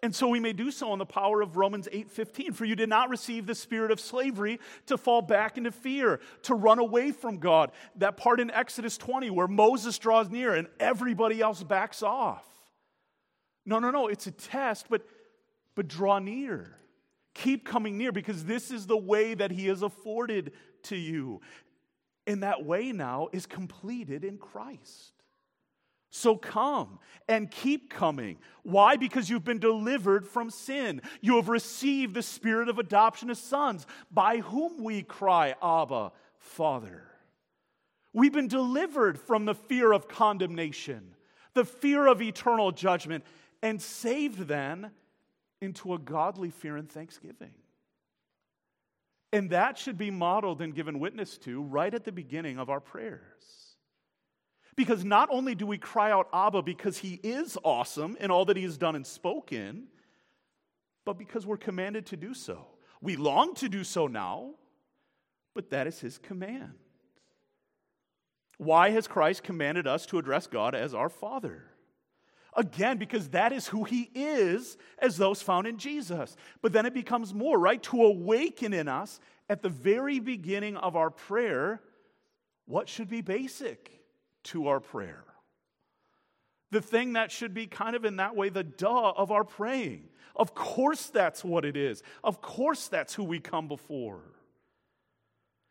And 0.04 0.16
so 0.16 0.28
we 0.28 0.40
may 0.40 0.54
do 0.54 0.72
so 0.72 0.94
in 0.94 1.00
the 1.00 1.06
power 1.06 1.42
of 1.42 1.58
Romans 1.58 1.88
8:15. 1.92 2.54
For 2.54 2.66
you 2.66 2.76
did 2.76 2.90
not 2.90 3.10
receive 3.10 3.46
the 3.46 3.54
spirit 3.54 3.92
of 3.92 4.00
slavery 4.00 4.60
to 4.88 4.98
fall 4.98 5.22
back 5.22 5.58
into 5.58 5.72
fear, 5.72 6.20
to 6.44 6.56
run 6.56 6.80
away 6.80 7.12
from 7.12 7.38
God. 7.38 7.72
That 7.96 8.18
part 8.18 8.40
in 8.40 8.50
Exodus 8.50 8.98
20 8.98 9.30
where 9.30 9.48
Moses 9.48 10.00
draws 10.00 10.30
near 10.30 10.56
and 10.56 10.68
everybody 10.80 11.42
else 11.42 11.62
backs 11.62 12.02
off. 12.02 12.46
No, 13.64 13.78
no, 13.78 13.92
no, 13.92 14.08
it's 14.08 14.26
a 14.26 14.32
test, 14.32 14.88
but 14.90 15.06
but 15.76 15.88
draw 15.88 16.20
near. 16.20 16.78
Keep 17.34 17.66
coming 17.66 17.98
near 17.98 18.12
because 18.12 18.44
this 18.44 18.72
is 18.72 18.88
the 18.88 18.98
way 18.98 19.34
that 19.34 19.52
he 19.52 19.68
has 19.68 19.84
afforded 19.84 20.52
to 20.84 20.96
you. 20.96 21.42
And 22.28 22.44
that 22.44 22.66
way 22.66 22.92
now 22.92 23.30
is 23.32 23.46
completed 23.46 24.24
in 24.24 24.38
Christ. 24.38 25.14
So 26.12 26.36
come 26.36 27.00
and 27.30 27.50
keep 27.50 27.90
coming. 27.90 28.38
Why? 28.64 28.98
Because 28.98 29.30
you've 29.30 29.46
been 29.46 29.60
delivered 29.60 30.28
from 30.28 30.50
sin. 30.50 31.02
You 31.22 31.38
have 31.38 31.48
received 31.48 32.14
the 32.14 32.22
spirit 32.22 32.68
of 32.68 32.78
adoption 32.78 33.30
as 33.30 33.40
sons, 33.40 33.88
by 34.12 34.38
whom 34.40 34.84
we 34.84 35.04
cry, 35.04 35.56
Abba, 35.64 36.12
Father. 36.38 37.04
We've 38.14 38.34
been 38.34 38.50
delivered 38.50 39.18
from 39.18 39.46
the 39.46 39.56
fear 39.56 39.94
of 39.94 40.10
condemnation, 40.10 41.16
the 41.54 41.64
fear 41.64 42.06
of 42.08 42.22
eternal 42.22 42.74
judgment, 42.74 43.24
and 43.64 43.82
saved 43.82 44.48
then 44.48 44.92
into 45.62 45.94
a 45.94 46.00
godly 46.00 46.50
fear 46.50 46.76
and 46.76 46.92
thanksgiving. 46.92 47.54
And 49.32 49.52
that 49.52 49.78
should 49.78 49.98
be 49.98 50.12
modeled 50.12 50.62
and 50.62 50.76
given 50.76 51.00
witness 51.00 51.38
to 51.40 51.64
right 51.64 51.94
at 51.94 52.04
the 52.04 52.12
beginning 52.12 52.60
of 52.60 52.70
our 52.70 52.82
prayers. 52.82 53.71
Because 54.82 55.06
not 55.06 55.30
only 55.32 55.54
do 55.54 55.68
we 55.68 55.78
cry 55.78 56.10
out 56.10 56.28
Abba 56.34 56.64
because 56.64 56.98
he 56.98 57.20
is 57.22 57.56
awesome 57.64 58.18
in 58.20 58.32
all 58.32 58.46
that 58.46 58.58
he 58.58 58.64
has 58.64 58.80
done 58.80 58.96
and 58.96 59.06
spoken, 59.06 59.84
but 61.06 61.20
because 61.20 61.46
we're 61.46 61.56
commanded 61.56 62.08
to 62.08 62.18
do 62.18 62.34
so. 62.34 62.66
We 63.00 63.16
long 63.16 63.54
to 63.56 63.70
do 63.70 63.84
so 63.84 64.08
now, 64.08 64.56
but 65.54 65.70
that 65.70 65.86
is 65.86 66.00
his 66.00 66.18
command. 66.18 66.74
Why 68.58 68.90
has 68.90 69.08
Christ 69.08 69.44
commanded 69.44 69.86
us 69.86 70.08
to 70.08 70.18
address 70.18 70.48
God 70.48 70.74
as 70.74 70.96
our 70.96 71.10
Father? 71.10 71.64
Again, 72.58 72.98
because 72.98 73.30
that 73.30 73.54
is 73.54 73.68
who 73.68 73.84
he 73.84 74.10
is 74.16 74.78
as 74.98 75.16
those 75.16 75.44
found 75.44 75.68
in 75.68 75.78
Jesus. 75.78 76.36
But 76.64 76.74
then 76.74 76.88
it 76.88 76.96
becomes 76.96 77.36
more, 77.36 77.60
right? 77.60 77.84
To 77.84 78.02
awaken 78.02 78.74
in 78.74 78.88
us 78.88 79.20
at 79.48 79.62
the 79.62 79.70
very 79.70 80.20
beginning 80.20 80.76
of 80.76 80.96
our 80.96 81.12
prayer 81.12 81.84
what 82.66 82.90
should 82.90 83.10
be 83.10 83.22
basic 83.22 84.01
to 84.46 84.68
our 84.68 84.80
prayer. 84.80 85.24
The 86.72 86.82
thing 86.82 87.14
that 87.14 87.32
should 87.32 87.54
be 87.54 87.68
kind 87.68 87.96
of 87.96 88.06
in 88.06 88.18
that 88.18 88.36
way 88.36 88.50
the 88.50 88.64
duh 88.64 89.14
of 89.16 89.32
our 89.32 89.44
praying. 89.44 90.10
Of 90.36 90.56
course, 90.56 91.08
that's 91.08 91.44
what 91.44 91.66
it 91.66 91.76
is. 91.76 92.02
Of 92.24 92.42
course, 92.42 92.88
that's 92.88 93.14
who 93.14 93.24
we 93.24 93.40
come 93.40 93.68
before. 93.68 94.22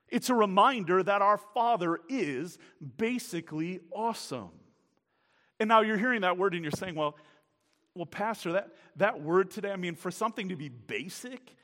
It's 0.09 0.29
a 0.29 0.35
reminder 0.35 1.03
that 1.03 1.23
our 1.23 1.39
Father 1.39 2.01
is 2.09 2.59
basically 2.99 3.81
awesome. 3.93 4.51
And 5.59 5.69
now 5.69 5.81
you're 5.81 5.97
hearing 5.97 6.23
that 6.23 6.37
word 6.37 6.55
and 6.55 6.63
you're 6.65 6.73
saying, 6.73 6.95
well, 6.95 7.17
well, 7.95 8.07
Pastor, 8.07 8.53
that, 8.53 8.71
that 8.97 9.21
word 9.21 9.51
today, 9.51 9.71
I 9.71 9.77
mean, 9.77 9.95
for 9.95 10.11
something 10.11 10.49
to 10.51 10.57
be 10.57 10.69
basic 10.69 11.55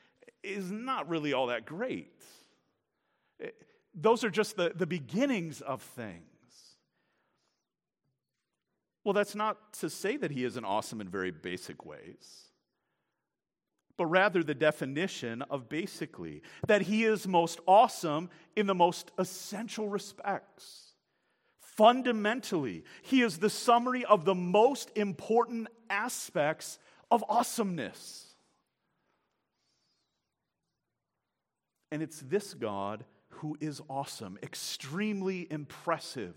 is 0.43 0.71
not 0.71 1.09
really 1.09 1.33
all 1.33 1.49
that 1.49 1.67
great. 1.67 2.13
It, 3.39 3.55
those 3.95 4.25
are 4.25 4.31
just 4.31 4.57
the, 4.57 4.73
the 4.75 4.87
beginnings 4.87 5.61
of 5.61 5.83
things. 5.83 6.36
Well, 9.07 9.13
that's 9.13 9.37
not 9.37 9.73
to 9.75 9.89
say 9.89 10.17
that 10.17 10.33
he 10.33 10.45
isn't 10.45 10.65
awesome 10.65 11.01
in 11.01 11.09
very 11.09 11.31
basic 11.31 11.87
ways 11.87 12.47
but 13.97 14.07
rather 14.07 14.43
the 14.43 14.55
definition 14.55 15.43
of 15.43 15.69
basically 15.69 16.43
that 16.67 16.83
he 16.83 17.05
is 17.05 17.27
most 17.27 17.61
awesome 17.67 18.31
in 18.55 18.67
the 18.67 18.75
most 18.75 19.11
essential 19.19 19.89
respects. 19.89 20.93
Fundamentally, 21.61 22.85
he 23.03 23.23
is 23.23 23.39
the 23.39 23.51
summary 23.51 24.05
of 24.05 24.25
the 24.25 24.35
most 24.35 24.91
important 24.97 25.69
aspects 25.91 26.79
of 27.11 27.25
awesomeness. 27.29 28.35
And 31.91 32.03
it's 32.03 32.21
this 32.21 32.55
God 32.55 33.05
who 33.29 33.57
is 33.61 33.81
awesome, 33.89 34.39
extremely 34.43 35.47
impressive, 35.51 36.35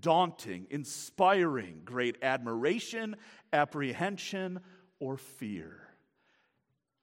daunting, 0.00 0.66
inspiring, 0.70 1.82
great 1.84 2.16
admiration, 2.22 3.16
apprehension, 3.52 4.60
or 5.00 5.16
fear. 5.16 5.80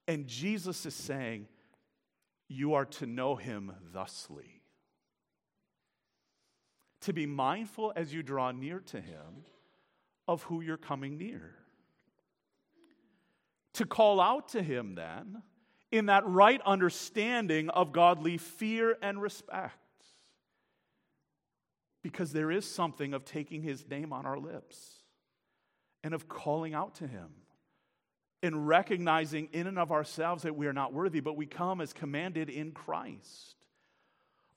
And 0.07 0.27
Jesus 0.27 0.85
is 0.85 0.95
saying, 0.95 1.47
You 2.47 2.73
are 2.73 2.85
to 2.85 3.05
know 3.05 3.35
him 3.35 3.71
thusly. 3.93 4.61
To 7.01 7.13
be 7.13 7.25
mindful 7.25 7.93
as 7.95 8.13
you 8.13 8.23
draw 8.23 8.51
near 8.51 8.79
to 8.87 8.99
him 8.99 9.45
of 10.27 10.43
who 10.43 10.61
you're 10.61 10.77
coming 10.77 11.17
near. 11.17 11.55
To 13.73 13.85
call 13.85 14.19
out 14.19 14.49
to 14.49 14.61
him 14.61 14.95
then 14.95 15.41
in 15.91 16.07
that 16.07 16.25
right 16.27 16.61
understanding 16.65 17.69
of 17.69 17.91
godly 17.91 18.37
fear 18.37 18.97
and 19.01 19.21
respect. 19.21 19.78
Because 22.01 22.31
there 22.31 22.51
is 22.51 22.65
something 22.65 23.13
of 23.13 23.25
taking 23.25 23.61
his 23.61 23.87
name 23.89 24.13
on 24.13 24.25
our 24.25 24.37
lips 24.37 25.03
and 26.03 26.13
of 26.13 26.29
calling 26.29 26.73
out 26.73 26.95
to 26.95 27.07
him 27.07 27.29
and 28.41 28.67
recognizing 28.67 29.49
in 29.51 29.67
and 29.67 29.77
of 29.77 29.91
ourselves 29.91 30.43
that 30.43 30.55
we 30.55 30.67
are 30.67 30.73
not 30.73 30.93
worthy, 30.93 31.19
but 31.19 31.35
we 31.35 31.45
come 31.45 31.81
as 31.81 31.91
commanded 31.91 32.49
in 32.49 32.71
Christ. 32.71 33.55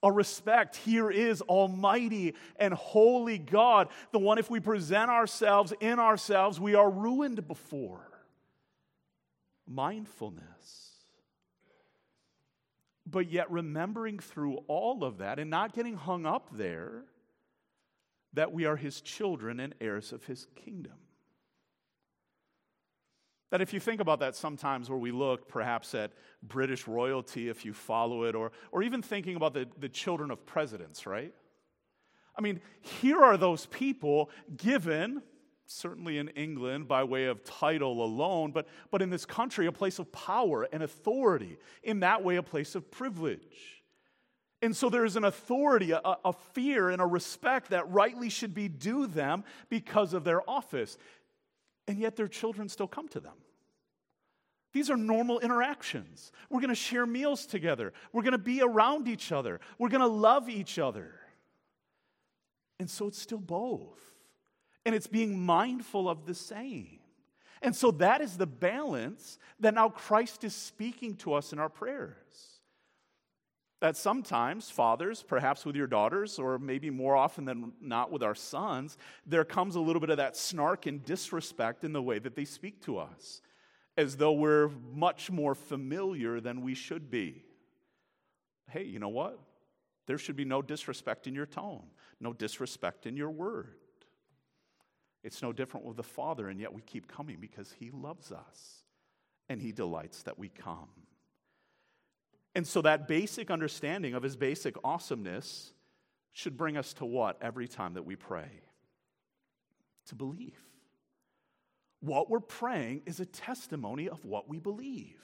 A 0.05 0.11
respect 0.11 0.77
here 0.77 1.11
is 1.11 1.43
Almighty 1.43 2.35
and 2.57 2.75
Holy 2.75 3.39
God, 3.39 3.89
the 4.11 4.19
one 4.19 4.39
if 4.39 4.51
we 4.51 4.61
present 4.61 5.11
ourselves 5.11 5.73
in 5.81 5.99
ourselves, 5.99 6.59
we 6.59 6.75
are 6.75 6.91
ruined 6.91 7.47
before. 7.47 8.09
Mindfulness. 9.67 10.43
But 13.07 13.31
yet, 13.31 13.51
remembering 13.51 14.19
through 14.19 14.59
all 14.69 15.05
of 15.05 15.19
that 15.19 15.39
and 15.39 15.51
not 15.51 15.73
getting 15.73 15.97
hung 15.97 16.27
up 16.27 16.49
there, 16.53 17.05
that 18.35 18.53
we 18.53 18.65
are 18.65 18.77
His 18.77 19.01
children 19.01 19.61
and 19.61 19.75
heirs 19.81 20.13
of 20.13 20.25
His 20.25 20.47
kingdom. 20.55 20.95
That 23.51 23.61
if 23.61 23.75
you 23.75 23.81
think 23.81 24.01
about 24.01 24.21
that 24.21 24.35
sometimes 24.35 24.89
where 24.89 24.99
we 24.99 25.13
look 25.13 25.47
perhaps 25.47 25.95
at 25.95 26.13
British 26.43 26.89
royalty, 26.89 27.51
if 27.51 27.67
you 27.67 27.75
follow 27.75 28.25
it, 28.25 28.35
or, 28.35 28.51
or 28.73 28.83
even 28.83 29.03
thinking 29.03 29.37
about 29.37 29.53
the, 29.53 29.69
the 29.79 29.91
children 29.91 30.31
of 30.31 30.47
presidents, 30.47 31.05
right? 31.05 31.35
I 32.35 32.41
mean, 32.41 32.63
here 32.81 33.23
are 33.23 33.37
those 33.37 33.67
people 33.67 34.31
given, 34.57 35.21
certainly 35.67 36.17
in 36.17 36.29
England 36.29 36.89
by 36.89 37.05
way 37.05 37.27
of 37.27 37.45
title 37.45 38.03
alone, 38.03 38.53
but, 38.53 38.69
but 38.91 39.03
in 39.03 39.11
this 39.11 39.27
country, 39.27 39.67
a 39.67 39.73
place 39.73 39.99
of 39.99 40.11
power 40.13 40.67
and 40.73 40.83
authority. 40.83 41.59
In 41.83 42.01
that 42.01 42.25
way, 42.25 42.37
a 42.37 42.43
place 42.43 42.75
of 42.75 42.91
privilege. 42.91 43.82
And 44.63 44.77
so 44.77 44.89
there's 44.89 45.17
an 45.17 45.25
authority, 45.25 45.91
a, 45.91 46.01
a, 46.25 46.33
fear, 46.53 46.91
and 46.91 47.03
a 47.03 47.07
respect 47.07 47.71
that 47.71 47.91
rightly 47.91 48.29
should 48.29 48.55
be 48.55 48.69
due 48.69 49.09
them 49.09 49.43
because 49.69 50.15
of 50.15 50.23
their 50.23 50.49
office 50.49 50.97
and 51.89 51.99
yet 51.99 52.15
their 52.15 52.29
children 52.29 52.69
still 52.69 52.87
come 52.87 53.09
to 53.09 53.19
them. 53.19 53.35
These 54.73 54.89
are 54.89 54.97
normal 54.97 55.41
interactions. 55.41 56.31
We're 56.49 56.61
going 56.61 56.71
to 56.71 56.77
share 56.77 57.05
meals 57.05 57.45
together. 57.45 57.93
We're 58.13 58.23
going 58.23 58.33
to 58.33 58.39
be 58.39 58.63
around 58.63 59.09
each 59.09 59.33
other. 59.33 59.61
We're 59.79 59.89
going 59.89 60.01
to 60.01 60.07
love 60.07 60.49
each 60.49 60.79
other. 60.79 61.13
And 62.79 62.89
so 62.89 63.09
it's 63.09 63.21
still 63.21 63.39
both. 63.39 64.01
And 64.87 64.95
it's 64.95 65.09
being 65.09 65.39
mindful 65.45 66.09
of 66.09 66.25
the 66.25 66.35
same. 66.35 67.01
And 67.61 67.75
so 67.75 67.91
that 67.93 68.21
is 68.21 68.37
the 68.37 68.47
balance 68.47 69.39
that 69.61 69.75
now 69.75 69.89
Christ 69.89 70.45
is 70.45 70.55
speaking 70.55 71.17
to 71.17 71.35
us 71.35 71.53
in 71.53 71.59
our 71.59 71.69
prayers 71.69 72.52
that 73.83 73.97
sometimes 73.97 74.71
fathers, 74.71 75.25
perhaps 75.27 75.67
with 75.67 75.75
your 75.75 75.89
daughters, 75.89 76.39
or 76.39 76.57
maybe 76.57 76.89
more 76.89 77.17
often 77.17 77.45
than 77.45 77.73
not 77.81 78.13
with 78.13 78.23
our 78.23 78.35
sons, 78.35 78.97
there 79.27 79.45
comes 79.45 79.75
a 79.75 79.81
little 79.81 79.99
bit 79.99 80.09
of 80.09 80.19
that 80.19 80.37
snark 80.37 80.87
and 80.87 81.05
disrespect 81.05 81.83
in 81.83 81.93
the 81.93 82.01
way 82.01 82.21
that 82.21 82.37
they 82.37 82.45
speak 82.45 82.81
to 82.81 82.97
us, 82.97 83.43
as 83.97 84.17
though 84.19 84.35
we're 84.35 84.69
much 84.95 85.33
more 85.33 85.57
familiar 85.57 86.39
than 86.39 86.63
we 86.63 86.75
should 86.75 87.11
be. 87.11 87.45
Hey, 88.71 88.85
you 88.85 89.01
know 89.01 89.09
what? 89.09 89.41
There 90.07 90.17
should 90.17 90.37
be 90.37 90.45
no 90.45 90.63
disrespect 90.63 91.27
in 91.27 91.35
your 91.35 91.47
tone, 91.47 91.83
no 92.21 92.33
disrespect 92.33 93.07
in 93.07 93.17
your 93.17 93.31
word. 93.31 93.75
It's 95.25 95.43
no 95.43 95.53
different 95.53 95.87
with 95.87 95.97
the 95.97 96.05
Father, 96.05 96.49
and 96.49 96.61
yet 96.61 96.73
we 96.73 96.83
keep 96.83 97.09
coming 97.09 97.39
because 97.41 97.75
He 97.81 97.91
loves 97.91 98.31
us 98.31 98.85
and 99.49 99.61
He 99.61 99.73
delights 99.73 100.23
that 100.23 100.39
we 100.39 100.51
come. 100.51 101.02
And 102.55 102.67
so 102.67 102.83
that 102.83 103.09
basic 103.09 103.51
understanding 103.51 104.15
of 104.15 104.23
his 104.23 104.37
basic 104.37 104.77
awesomeness 104.85 105.73
should 106.33 106.57
bring 106.57 106.77
us 106.77 106.93
to 106.95 107.05
what 107.05 107.39
every 107.41 107.69
time 107.69 107.95
that 107.95 108.05
we 108.05 108.17
pray? 108.17 108.51
To 110.07 110.15
believe. 110.15 110.59
What 112.01 112.29
we're 112.29 112.41
praying 112.41 113.03
is 113.07 113.21
a 113.21 113.27
testimony 113.27 114.09
of 114.09 114.25
what 114.25 114.49
we 114.49 114.59
believe. 114.59 115.21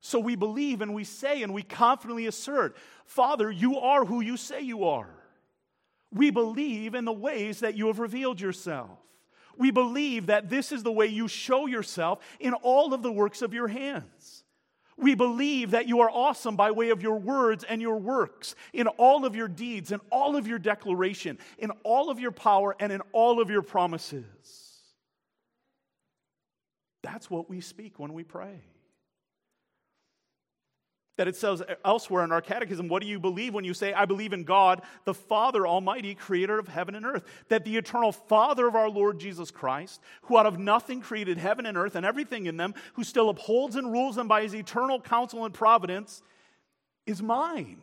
So 0.00 0.20
we 0.20 0.36
believe 0.36 0.80
and 0.80 0.94
we 0.94 1.04
say 1.04 1.42
and 1.42 1.52
we 1.52 1.62
confidently 1.62 2.26
assert, 2.26 2.76
Father, 3.04 3.50
you 3.50 3.78
are 3.78 4.04
who 4.04 4.20
you 4.20 4.36
say 4.36 4.60
you 4.60 4.84
are. 4.84 5.10
We 6.12 6.30
believe 6.30 6.94
in 6.94 7.04
the 7.04 7.12
ways 7.12 7.60
that 7.60 7.74
you 7.74 7.88
have 7.88 7.98
revealed 7.98 8.40
yourself. 8.40 8.98
We 9.56 9.70
believe 9.70 10.26
that 10.26 10.48
this 10.48 10.70
is 10.70 10.82
the 10.84 10.92
way 10.92 11.06
you 11.06 11.26
show 11.26 11.66
yourself 11.66 12.20
in 12.38 12.54
all 12.54 12.94
of 12.94 13.02
the 13.02 13.12
works 13.12 13.42
of 13.42 13.52
your 13.52 13.66
hands. 13.66 14.44
We 14.98 15.14
believe 15.14 15.70
that 15.70 15.86
you 15.86 16.00
are 16.00 16.10
awesome 16.10 16.56
by 16.56 16.72
way 16.72 16.90
of 16.90 17.02
your 17.02 17.18
words 17.18 17.64
and 17.64 17.80
your 17.80 17.98
works, 17.98 18.56
in 18.72 18.88
all 18.88 19.24
of 19.24 19.36
your 19.36 19.48
deeds, 19.48 19.92
in 19.92 20.00
all 20.10 20.36
of 20.36 20.48
your 20.48 20.58
declaration, 20.58 21.38
in 21.58 21.70
all 21.84 22.10
of 22.10 22.18
your 22.18 22.32
power, 22.32 22.74
and 22.80 22.92
in 22.92 23.00
all 23.12 23.40
of 23.40 23.48
your 23.48 23.62
promises. 23.62 24.24
That's 27.02 27.30
what 27.30 27.48
we 27.48 27.60
speak 27.60 27.98
when 27.98 28.12
we 28.12 28.24
pray 28.24 28.60
that 31.18 31.28
it 31.28 31.36
says 31.36 31.62
elsewhere 31.84 32.22
in 32.22 32.30
our 32.30 32.40
catechism, 32.40 32.88
what 32.88 33.02
do 33.02 33.08
you 33.08 33.18
believe 33.18 33.52
when 33.52 33.64
you 33.64 33.74
say, 33.74 33.92
I 33.92 34.04
believe 34.04 34.32
in 34.32 34.44
God, 34.44 34.82
the 35.04 35.12
Father 35.12 35.66
Almighty, 35.66 36.14
creator 36.14 36.60
of 36.60 36.68
heaven 36.68 36.94
and 36.94 37.04
earth? 37.04 37.24
That 37.48 37.64
the 37.64 37.76
eternal 37.76 38.12
Father 38.12 38.68
of 38.68 38.76
our 38.76 38.88
Lord 38.88 39.18
Jesus 39.18 39.50
Christ, 39.50 40.00
who 40.22 40.38
out 40.38 40.46
of 40.46 40.60
nothing 40.60 41.00
created 41.00 41.36
heaven 41.36 41.66
and 41.66 41.76
earth 41.76 41.96
and 41.96 42.06
everything 42.06 42.46
in 42.46 42.56
them, 42.56 42.72
who 42.94 43.02
still 43.02 43.28
upholds 43.28 43.74
and 43.74 43.92
rules 43.92 44.14
them 44.14 44.28
by 44.28 44.42
his 44.42 44.54
eternal 44.54 45.00
counsel 45.00 45.44
and 45.44 45.52
providence, 45.52 46.22
is 47.04 47.20
mine, 47.20 47.80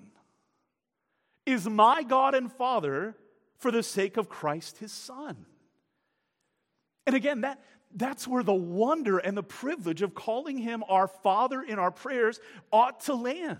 is 1.45 1.67
my 1.67 2.03
God 2.03 2.35
and 2.35 2.49
Father 2.49 3.15
for 3.57 3.69
the 3.69 3.83
sake 3.83 4.15
of 4.15 4.29
Christ 4.29 4.77
his 4.77 4.93
Son. 4.93 5.45
And 7.05 7.17
again, 7.17 7.41
that, 7.41 7.61
that's 7.95 8.27
where 8.27 8.43
the 8.43 8.53
wonder 8.53 9.17
and 9.17 9.37
the 9.37 9.43
privilege 9.43 10.01
of 10.01 10.13
calling 10.13 10.57
him 10.57 10.83
our 10.89 11.07
Father 11.07 11.61
in 11.61 11.79
our 11.79 11.91
prayers 11.91 12.39
ought 12.71 12.99
to 13.01 13.15
land. 13.15 13.59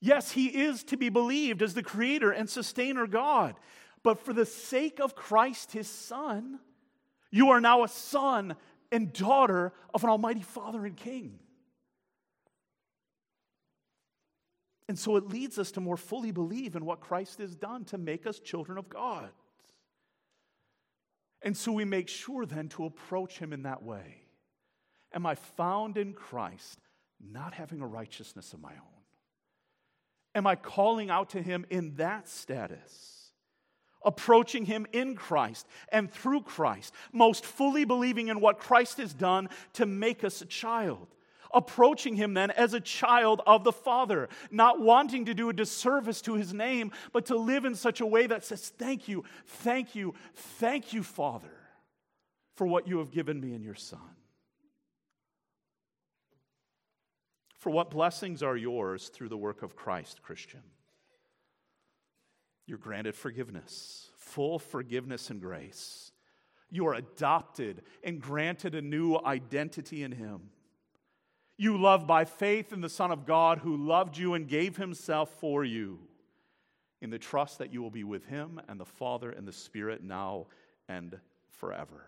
Yes, 0.00 0.30
he 0.30 0.46
is 0.46 0.84
to 0.84 0.96
be 0.96 1.08
believed 1.08 1.60
as 1.60 1.74
the 1.74 1.82
creator 1.82 2.30
and 2.30 2.48
sustainer 2.48 3.06
God, 3.06 3.56
but 4.02 4.20
for 4.20 4.32
the 4.32 4.46
sake 4.46 5.00
of 5.00 5.14
Christ, 5.14 5.72
his 5.72 5.88
Son, 5.88 6.60
you 7.30 7.50
are 7.50 7.60
now 7.60 7.84
a 7.84 7.88
son 7.88 8.56
and 8.90 9.12
daughter 9.12 9.72
of 9.92 10.02
an 10.04 10.10
Almighty 10.10 10.42
Father 10.42 10.86
and 10.86 10.96
King. 10.96 11.38
And 14.88 14.98
so 14.98 15.16
it 15.16 15.28
leads 15.28 15.58
us 15.58 15.70
to 15.72 15.80
more 15.80 15.96
fully 15.96 16.32
believe 16.32 16.74
in 16.74 16.84
what 16.84 17.00
Christ 17.00 17.38
has 17.38 17.54
done 17.54 17.84
to 17.86 17.98
make 17.98 18.26
us 18.26 18.40
children 18.40 18.76
of 18.78 18.88
God. 18.88 19.30
And 21.42 21.56
so 21.56 21.72
we 21.72 21.84
make 21.84 22.08
sure 22.08 22.44
then 22.44 22.68
to 22.70 22.84
approach 22.84 23.38
him 23.38 23.52
in 23.52 23.62
that 23.62 23.82
way. 23.82 24.22
Am 25.12 25.26
I 25.26 25.34
found 25.34 25.96
in 25.96 26.12
Christ, 26.12 26.78
not 27.20 27.54
having 27.54 27.80
a 27.80 27.86
righteousness 27.86 28.52
of 28.52 28.60
my 28.60 28.72
own? 28.72 29.00
Am 30.34 30.46
I 30.46 30.54
calling 30.54 31.10
out 31.10 31.30
to 31.30 31.42
him 31.42 31.66
in 31.70 31.96
that 31.96 32.28
status? 32.28 33.32
Approaching 34.04 34.64
him 34.64 34.86
in 34.92 35.14
Christ 35.14 35.66
and 35.90 36.10
through 36.10 36.42
Christ, 36.42 36.94
most 37.12 37.44
fully 37.44 37.84
believing 37.84 38.28
in 38.28 38.40
what 38.40 38.58
Christ 38.58 38.98
has 38.98 39.12
done 39.12 39.48
to 39.74 39.86
make 39.86 40.24
us 40.24 40.40
a 40.40 40.46
child 40.46 41.08
approaching 41.52 42.16
him 42.16 42.34
then 42.34 42.50
as 42.50 42.74
a 42.74 42.80
child 42.80 43.42
of 43.46 43.64
the 43.64 43.72
Father, 43.72 44.28
not 44.50 44.80
wanting 44.80 45.24
to 45.26 45.34
do 45.34 45.48
a 45.48 45.52
disservice 45.52 46.20
to 46.22 46.34
his 46.34 46.54
name, 46.54 46.92
but 47.12 47.26
to 47.26 47.36
live 47.36 47.64
in 47.64 47.74
such 47.74 48.00
a 48.00 48.06
way 48.06 48.26
that 48.26 48.44
says, 48.44 48.68
Thank 48.68 49.08
you, 49.08 49.24
thank 49.46 49.94
you, 49.94 50.14
thank 50.34 50.92
you, 50.92 51.02
Father, 51.02 51.52
for 52.54 52.66
what 52.66 52.88
you 52.88 52.98
have 52.98 53.10
given 53.10 53.40
me 53.40 53.54
in 53.54 53.62
your 53.62 53.74
Son. 53.74 54.00
For 57.58 57.70
what 57.70 57.90
blessings 57.90 58.42
are 58.42 58.56
yours 58.56 59.08
through 59.08 59.28
the 59.28 59.36
work 59.36 59.62
of 59.62 59.76
Christ, 59.76 60.22
Christian? 60.22 60.62
You're 62.66 62.78
granted 62.78 63.14
forgiveness, 63.14 64.08
full 64.16 64.58
forgiveness 64.58 65.28
and 65.28 65.40
grace. 65.40 66.12
You 66.70 66.86
are 66.86 66.94
adopted 66.94 67.82
and 68.02 68.20
granted 68.20 68.74
a 68.74 68.80
new 68.80 69.16
identity 69.16 70.02
in 70.02 70.12
Him. 70.12 70.50
You 71.60 71.76
love 71.76 72.06
by 72.06 72.24
faith 72.24 72.72
in 72.72 72.80
the 72.80 72.88
Son 72.88 73.10
of 73.10 73.26
God 73.26 73.58
who 73.58 73.76
loved 73.76 74.16
you 74.16 74.32
and 74.32 74.48
gave 74.48 74.78
himself 74.78 75.28
for 75.40 75.62
you, 75.62 75.98
in 77.02 77.10
the 77.10 77.18
trust 77.18 77.58
that 77.58 77.70
you 77.70 77.82
will 77.82 77.90
be 77.90 78.02
with 78.02 78.24
him 78.24 78.62
and 78.66 78.80
the 78.80 78.86
Father 78.86 79.30
and 79.30 79.46
the 79.46 79.52
Spirit 79.52 80.02
now 80.02 80.46
and 80.88 81.18
forever. 81.50 82.06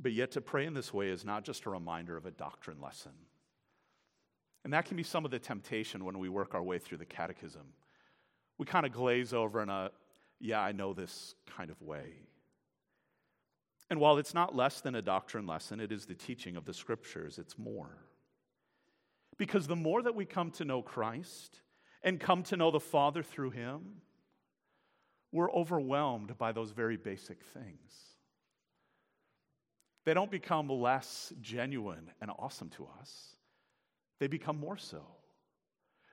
But 0.00 0.14
yet, 0.14 0.30
to 0.30 0.40
pray 0.40 0.64
in 0.64 0.72
this 0.72 0.94
way 0.94 1.10
is 1.10 1.26
not 1.26 1.44
just 1.44 1.66
a 1.66 1.70
reminder 1.70 2.16
of 2.16 2.24
a 2.24 2.30
doctrine 2.30 2.80
lesson. 2.80 3.12
And 4.64 4.72
that 4.72 4.86
can 4.86 4.96
be 4.96 5.02
some 5.02 5.26
of 5.26 5.30
the 5.30 5.38
temptation 5.38 6.06
when 6.06 6.18
we 6.18 6.30
work 6.30 6.54
our 6.54 6.62
way 6.62 6.78
through 6.78 6.98
the 6.98 7.04
catechism. 7.04 7.74
We 8.56 8.64
kind 8.64 8.86
of 8.86 8.92
glaze 8.92 9.34
over 9.34 9.62
in 9.62 9.68
a, 9.68 9.90
yeah, 10.40 10.62
I 10.62 10.72
know 10.72 10.94
this 10.94 11.34
kind 11.54 11.68
of 11.68 11.82
way. 11.82 12.14
And 13.90 13.98
while 13.98 14.18
it's 14.18 14.34
not 14.34 14.54
less 14.54 14.80
than 14.80 14.94
a 14.94 15.02
doctrine 15.02 15.46
lesson, 15.46 15.80
it 15.80 15.90
is 15.90 16.06
the 16.06 16.14
teaching 16.14 16.56
of 16.56 16.64
the 16.64 16.72
scriptures, 16.72 17.38
it's 17.38 17.58
more. 17.58 17.98
Because 19.36 19.66
the 19.66 19.76
more 19.76 20.00
that 20.02 20.14
we 20.14 20.24
come 20.24 20.52
to 20.52 20.64
know 20.64 20.80
Christ 20.80 21.60
and 22.02 22.20
come 22.20 22.44
to 22.44 22.56
know 22.56 22.70
the 22.70 22.78
Father 22.78 23.24
through 23.24 23.50
Him, 23.50 23.80
we're 25.32 25.52
overwhelmed 25.52 26.38
by 26.38 26.52
those 26.52 26.70
very 26.70 26.96
basic 26.96 27.42
things. 27.42 27.92
They 30.04 30.14
don't 30.14 30.30
become 30.30 30.68
less 30.68 31.32
genuine 31.40 32.10
and 32.20 32.30
awesome 32.38 32.70
to 32.70 32.88
us, 33.00 33.36
they 34.20 34.28
become 34.28 34.58
more 34.58 34.76
so. 34.76 35.02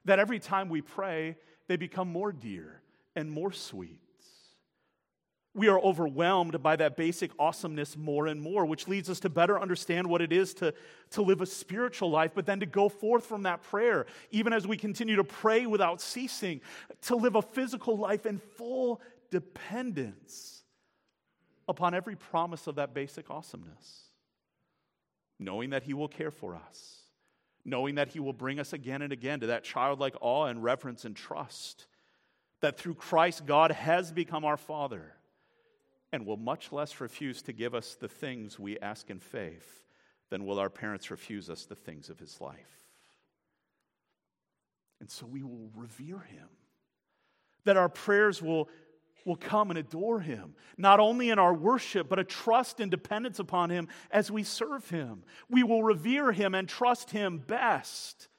That 0.06 0.20
every 0.20 0.40
time 0.40 0.70
we 0.70 0.82
pray, 0.82 1.36
they 1.68 1.76
become 1.76 2.08
more 2.08 2.32
dear 2.32 2.82
and 3.16 3.30
more 3.30 3.52
sweet 3.52 4.07
we 5.58 5.70
are 5.70 5.80
overwhelmed 5.80 6.62
by 6.62 6.76
that 6.76 6.96
basic 6.96 7.32
awesomeness 7.40 7.98
more 7.98 8.28
and 8.28 8.40
more, 8.40 8.64
which 8.64 8.88
leads 8.88 9.10
us 9.10 9.20
to 9.22 9.30
better 9.30 9.60
understand 9.60 10.06
what 10.08 10.22
it 10.22 10.32
is 10.32 10.54
to, 10.54 10.72
to 11.10 11.24
live 11.24 11.42
a 11.42 11.48
spiritual 11.48 12.12
life, 12.12 12.32
but 12.36 12.46
then 12.46 12.60
to 12.60 12.68
go 12.68 12.88
forth 12.88 13.26
from 13.26 13.42
that 13.44 13.64
prayer, 13.64 14.06
even 14.30 14.54
as 14.54 14.68
we 14.68 14.78
continue 14.78 15.16
to 15.16 15.24
pray 15.24 15.66
without 15.66 16.00
ceasing, 16.00 16.62
to 17.02 17.16
live 17.16 17.34
a 17.34 17.42
physical 17.42 17.98
life 17.98 18.28
in 18.28 18.38
full 18.38 19.02
dependence 19.32 20.62
upon 21.68 21.96
every 21.96 22.16
promise 22.16 22.68
of 22.68 22.76
that 22.76 22.94
basic 22.94 23.32
awesomeness. 23.32 24.04
Knowing 25.40 25.72
that 25.72 25.84
He 25.84 25.96
will 25.96 26.08
care 26.08 26.32
for 26.32 26.56
us, 26.56 27.02
knowing 27.66 27.96
that 27.96 28.10
He 28.10 28.20
will 28.20 28.32
bring 28.32 28.60
us 28.60 28.74
again 28.74 29.02
and 29.02 29.12
again 29.12 29.40
to 29.40 29.48
that 29.48 29.64
childlike 29.64 30.16
awe 30.22 30.46
and 30.46 30.64
reverence 30.64 31.04
and 31.04 31.16
trust. 31.16 31.88
That 32.62 32.78
through 32.78 32.96
Christ, 32.96 33.46
God 33.46 33.72
has 33.72 34.12
become 34.12 34.46
our 34.46 34.58
Father 34.58 35.14
and 36.12 36.26
will 36.26 36.38
much 36.38 36.72
less 36.72 37.00
refuse 37.02 37.42
to 37.44 37.54
give 37.54 37.76
us 37.76 37.96
the 37.96 38.08
things 38.08 38.60
we 38.60 38.80
ask 38.80 39.10
in 39.10 39.20
faith 39.20 39.84
than 40.30 40.46
will 40.46 40.60
our 40.60 40.70
parents 40.70 41.12
refuse 41.12 41.50
us 41.50 41.66
the 41.66 41.76
things 41.76 42.10
of 42.10 42.20
his 42.20 42.40
life. 42.40 42.80
And 45.00 45.10
so 45.10 45.26
we 45.26 45.44
will 45.44 45.70
revere 45.76 46.20
him. 46.20 46.48
That 47.66 47.78
our 47.78 47.90
prayers 47.90 48.42
will, 48.42 48.70
will 49.26 49.36
come 49.36 49.70
and 49.70 49.78
adore 49.78 50.22
him, 50.22 50.56
not 50.78 51.00
only 51.00 51.30
in 51.30 51.40
our 51.40 51.54
worship, 51.54 52.08
but 52.10 52.20
a 52.20 52.24
trust 52.24 52.80
and 52.80 52.90
dependence 52.90 53.40
upon 53.40 53.70
him 53.70 53.88
as 54.10 54.32
we 54.32 54.44
serve 54.44 54.90
him. 54.90 55.24
We 55.50 55.64
will 55.64 55.84
revere 55.84 56.32
him 56.32 56.56
and 56.56 56.68
trust 56.68 57.12
him 57.12 57.38
best 57.40 58.30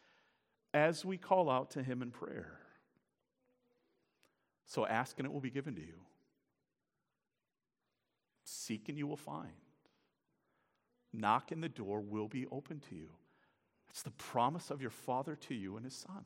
as 0.74 1.04
we 1.04 1.16
call 1.16 1.50
out 1.50 1.72
to 1.72 1.82
him 1.82 2.02
in 2.02 2.10
prayer. 2.10 2.58
So 4.66 4.86
ask 4.86 5.18
and 5.18 5.26
it 5.26 5.32
will 5.32 5.40
be 5.40 5.50
given 5.50 5.74
to 5.76 5.80
you. 5.80 6.07
Seek 8.48 8.88
and 8.88 8.96
you 8.96 9.06
will 9.06 9.16
find. 9.16 9.52
Knock 11.12 11.52
and 11.52 11.62
the 11.62 11.68
door 11.68 12.00
will 12.00 12.28
be 12.28 12.46
open 12.50 12.80
to 12.88 12.94
you. 12.94 13.10
It's 13.90 14.02
the 14.02 14.10
promise 14.10 14.70
of 14.70 14.80
your 14.80 14.90
Father 14.90 15.36
to 15.36 15.54
you 15.54 15.76
and 15.76 15.84
His 15.84 15.94
Son. 15.94 16.24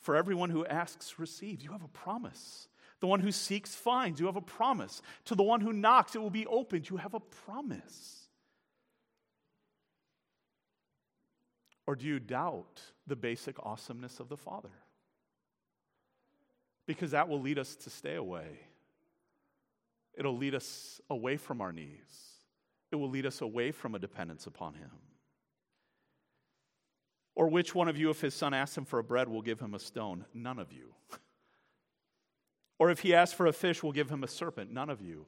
For 0.00 0.16
everyone 0.16 0.50
who 0.50 0.64
asks 0.66 1.18
receives. 1.18 1.64
You 1.64 1.72
have 1.72 1.82
a 1.82 1.88
promise. 1.88 2.68
The 3.00 3.06
one 3.06 3.20
who 3.20 3.32
seeks 3.32 3.74
finds. 3.74 4.20
You 4.20 4.26
have 4.26 4.36
a 4.36 4.42
promise. 4.42 5.02
To 5.26 5.34
the 5.34 5.42
one 5.42 5.60
who 5.60 5.72
knocks, 5.72 6.14
it 6.14 6.22
will 6.22 6.30
be 6.30 6.46
opened. 6.46 6.88
You 6.88 6.96
have 6.96 7.14
a 7.14 7.20
promise. 7.20 8.28
Or 11.86 11.94
do 11.94 12.06
you 12.06 12.20
doubt 12.20 12.80
the 13.06 13.16
basic 13.16 13.56
awesomeness 13.64 14.20
of 14.20 14.28
the 14.28 14.36
Father? 14.36 14.72
Because 16.86 17.10
that 17.10 17.28
will 17.28 17.40
lead 17.40 17.58
us 17.58 17.74
to 17.76 17.90
stay 17.90 18.14
away 18.14 18.60
It'll 20.16 20.36
lead 20.36 20.54
us 20.54 21.00
away 21.10 21.36
from 21.36 21.60
our 21.60 21.72
knees. 21.72 22.34
It 22.90 22.96
will 22.96 23.10
lead 23.10 23.26
us 23.26 23.40
away 23.40 23.70
from 23.72 23.94
a 23.94 23.98
dependence 23.98 24.46
upon 24.46 24.74
Him. 24.74 24.90
Or 27.36 27.48
which 27.48 27.74
one 27.74 27.86
of 27.86 27.98
you, 27.98 28.08
if 28.08 28.22
his 28.22 28.34
son 28.34 28.54
asks 28.54 28.76
him 28.76 28.86
for 28.86 28.98
a 28.98 29.04
bread, 29.04 29.28
will 29.28 29.42
give 29.42 29.60
him 29.60 29.74
a 29.74 29.78
stone? 29.78 30.24
None 30.32 30.58
of 30.58 30.72
you. 30.72 30.94
or 32.78 32.90
if 32.90 33.00
he 33.00 33.14
asks 33.14 33.34
for 33.34 33.46
a 33.46 33.52
fish, 33.52 33.82
will 33.82 33.92
give 33.92 34.10
him 34.10 34.24
a 34.24 34.28
serpent? 34.28 34.72
None 34.72 34.88
of 34.88 35.02
you. 35.02 35.26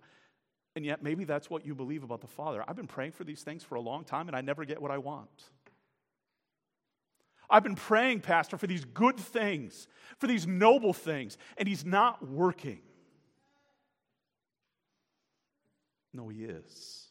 And 0.74 0.86
yet, 0.86 1.02
maybe 1.02 1.24
that's 1.24 1.50
what 1.50 1.66
you 1.66 1.74
believe 1.74 2.02
about 2.02 2.22
the 2.22 2.26
Father. 2.26 2.64
I've 2.66 2.76
been 2.76 2.86
praying 2.86 3.12
for 3.12 3.24
these 3.24 3.42
things 3.42 3.62
for 3.62 3.74
a 3.74 3.80
long 3.80 4.04
time, 4.04 4.26
and 4.26 4.36
I 4.36 4.40
never 4.40 4.64
get 4.64 4.80
what 4.80 4.90
I 4.90 4.98
want. 4.98 5.28
I've 7.50 7.62
been 7.62 7.74
praying, 7.74 8.20
Pastor, 8.20 8.56
for 8.56 8.66
these 8.66 8.84
good 8.84 9.18
things, 9.18 9.86
for 10.18 10.26
these 10.26 10.46
noble 10.46 10.94
things, 10.94 11.36
and 11.58 11.68
He's 11.68 11.84
not 11.84 12.26
working. 12.26 12.80
No, 16.12 16.28
He 16.28 16.44
is. 16.44 17.08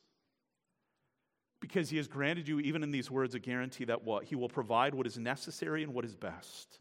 Because 1.59 1.89
he 1.89 1.97
has 1.97 2.07
granted 2.07 2.47
you, 2.47 2.59
even 2.59 2.83
in 2.83 2.91
these 2.91 3.09
words, 3.09 3.33
a 3.33 3.39
guarantee 3.39 3.85
that 3.85 4.03
what? 4.03 4.25
He 4.25 4.35
will 4.35 4.49
provide 4.49 4.93
what 4.93 5.07
is 5.07 5.17
necessary 5.17 5.83
and 5.83 5.93
what 5.93 6.05
is 6.05 6.15
best. 6.15 6.79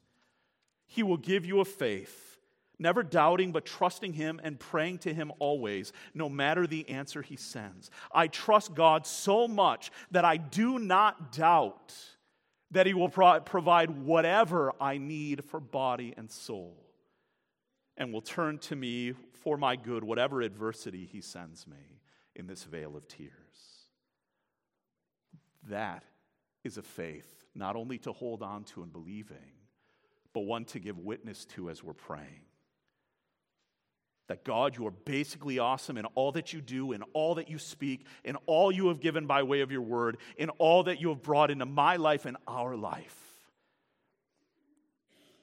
He 0.86 1.02
will 1.02 1.16
give 1.16 1.46
you 1.46 1.60
a 1.60 1.64
faith, 1.64 2.36
never 2.78 3.02
doubting, 3.02 3.52
but 3.52 3.64
trusting 3.64 4.12
him 4.12 4.38
and 4.44 4.60
praying 4.60 4.98
to 4.98 5.14
him 5.14 5.32
always, 5.38 5.92
no 6.14 6.28
matter 6.28 6.66
the 6.66 6.88
answer 6.90 7.22
he 7.22 7.36
sends. 7.36 7.90
I 8.12 8.28
trust 8.28 8.74
God 8.74 9.06
so 9.06 9.48
much 9.48 9.90
that 10.10 10.24
I 10.24 10.36
do 10.36 10.78
not 10.78 11.32
doubt 11.32 11.94
that 12.70 12.86
he 12.86 12.92
will 12.92 13.08
pro- 13.08 13.40
provide 13.40 13.90
whatever 13.90 14.72
I 14.80 14.98
need 14.98 15.44
for 15.44 15.58
body 15.58 16.12
and 16.16 16.30
soul 16.30 16.76
and 17.96 18.12
will 18.12 18.20
turn 18.20 18.58
to 18.58 18.76
me 18.76 19.14
for 19.42 19.56
my 19.56 19.74
good, 19.74 20.04
whatever 20.04 20.42
adversity 20.42 21.06
he 21.06 21.22
sends 21.22 21.66
me 21.66 21.95
in 22.36 22.46
this 22.46 22.64
vale 22.64 22.96
of 22.96 23.08
tears. 23.08 23.30
That 25.68 26.04
is 26.62 26.78
a 26.78 26.82
faith 26.82 27.26
not 27.54 27.74
only 27.74 27.98
to 27.98 28.12
hold 28.12 28.42
on 28.42 28.64
to 28.64 28.82
and 28.82 28.92
believing, 28.92 29.36
but 30.32 30.40
one 30.40 30.66
to 30.66 30.78
give 30.78 30.98
witness 30.98 31.46
to 31.46 31.70
as 31.70 31.82
we're 31.82 31.94
praying. 31.94 32.42
That 34.28 34.44
God, 34.44 34.76
you 34.76 34.86
are 34.86 34.92
basically 34.92 35.58
awesome 35.58 35.96
in 35.96 36.04
all 36.14 36.32
that 36.32 36.52
you 36.52 36.60
do, 36.60 36.92
in 36.92 37.02
all 37.14 37.36
that 37.36 37.48
you 37.48 37.58
speak, 37.58 38.04
in 38.24 38.36
all 38.46 38.70
you 38.70 38.88
have 38.88 39.00
given 39.00 39.26
by 39.26 39.44
way 39.44 39.60
of 39.60 39.70
your 39.70 39.82
word, 39.82 40.18
in 40.36 40.50
all 40.50 40.82
that 40.84 41.00
you 41.00 41.08
have 41.08 41.22
brought 41.22 41.50
into 41.50 41.64
my 41.64 41.96
life 41.96 42.26
and 42.26 42.36
our 42.46 42.76
life. 42.76 43.16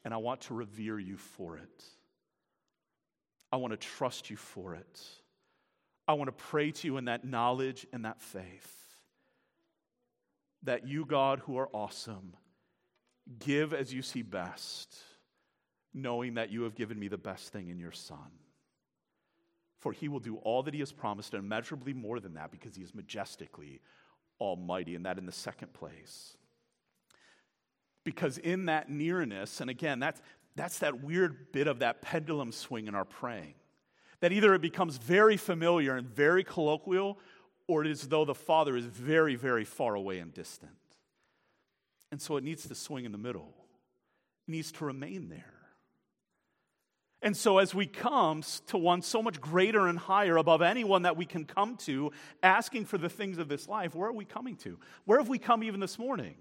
And 0.05 0.13
I 0.13 0.17
want 0.17 0.41
to 0.41 0.53
revere 0.53 0.99
you 0.99 1.17
for 1.17 1.57
it. 1.57 1.83
I 3.51 3.55
want 3.55 3.71
to 3.71 3.77
trust 3.77 4.29
you 4.29 4.35
for 4.35 4.75
it. 4.75 5.01
I 6.07 6.13
want 6.13 6.27
to 6.27 6.43
pray 6.45 6.71
to 6.71 6.87
you 6.87 6.97
in 6.97 7.05
that 7.05 7.25
knowledge 7.25 7.87
and 7.93 8.05
that 8.05 8.21
faith. 8.21 8.71
That 10.63 10.87
you, 10.87 11.05
God, 11.05 11.39
who 11.39 11.57
are 11.57 11.69
awesome, 11.73 12.35
give 13.39 13.73
as 13.73 13.93
you 13.93 14.01
see 14.01 14.21
best, 14.21 14.95
knowing 15.93 16.35
that 16.35 16.51
you 16.51 16.63
have 16.63 16.75
given 16.75 16.99
me 16.99 17.07
the 17.07 17.17
best 17.17 17.53
thing 17.53 17.69
in 17.69 17.79
your 17.79 17.91
Son. 17.91 18.17
For 19.79 19.91
he 19.91 20.07
will 20.07 20.19
do 20.19 20.37
all 20.37 20.63
that 20.63 20.73
he 20.73 20.79
has 20.79 20.91
promised, 20.91 21.33
and 21.33 21.43
immeasurably 21.43 21.93
more 21.93 22.19
than 22.19 22.35
that, 22.35 22.51
because 22.51 22.75
he 22.75 22.83
is 22.83 22.95
majestically 22.95 23.81
almighty, 24.39 24.95
and 24.95 25.05
that 25.05 25.17
in 25.17 25.25
the 25.25 25.31
second 25.31 25.73
place. 25.73 26.37
Because 28.05 28.37
in 28.37 28.65
that 28.65 28.89
nearness, 28.89 29.61
and 29.61 29.69
again, 29.69 29.99
that's, 29.99 30.21
that's 30.55 30.79
that 30.79 31.01
weird 31.03 31.51
bit 31.51 31.67
of 31.67 31.79
that 31.79 32.01
pendulum 32.01 32.51
swing 32.51 32.87
in 32.87 32.95
our 32.95 33.05
praying. 33.05 33.53
That 34.23 34.31
either 34.31 34.53
it 34.53 34.61
becomes 34.61 34.95
very 34.95 35.35
familiar 35.35 35.97
and 35.97 36.07
very 36.07 36.45
colloquial, 36.45 37.19
or 37.67 37.81
it 37.83 37.91
is 37.91 38.07
though 38.07 38.23
the 38.23 38.33
Father 38.33 38.77
is 38.77 38.85
very, 38.85 39.35
very 39.35 39.65
far 39.65 39.95
away 39.95 40.19
and 40.19 40.33
distant. 40.33 40.71
And 42.09 42.21
so 42.21 42.37
it 42.37 42.43
needs 42.45 42.65
to 42.69 42.73
swing 42.73 43.03
in 43.03 43.11
the 43.11 43.17
middle, 43.17 43.53
it 44.47 44.51
needs 44.51 44.71
to 44.71 44.85
remain 44.85 45.27
there. 45.27 45.43
And 47.21 47.35
so, 47.35 47.57
as 47.57 47.75
we 47.75 47.85
come 47.85 48.43
to 48.67 48.77
one 48.77 49.01
so 49.01 49.21
much 49.21 49.41
greater 49.41 49.87
and 49.87 49.99
higher 49.99 50.37
above 50.37 50.61
anyone 50.61 51.01
that 51.01 51.17
we 51.17 51.25
can 51.25 51.43
come 51.43 51.75
to, 51.79 52.13
asking 52.41 52.85
for 52.85 52.97
the 52.97 53.09
things 53.09 53.39
of 53.39 53.49
this 53.49 53.67
life, 53.67 53.93
where 53.93 54.07
are 54.07 54.13
we 54.13 54.23
coming 54.23 54.55
to? 54.57 54.79
Where 55.03 55.17
have 55.19 55.27
we 55.27 55.37
come 55.37 55.65
even 55.65 55.81
this 55.81 55.99
morning? 55.99 56.35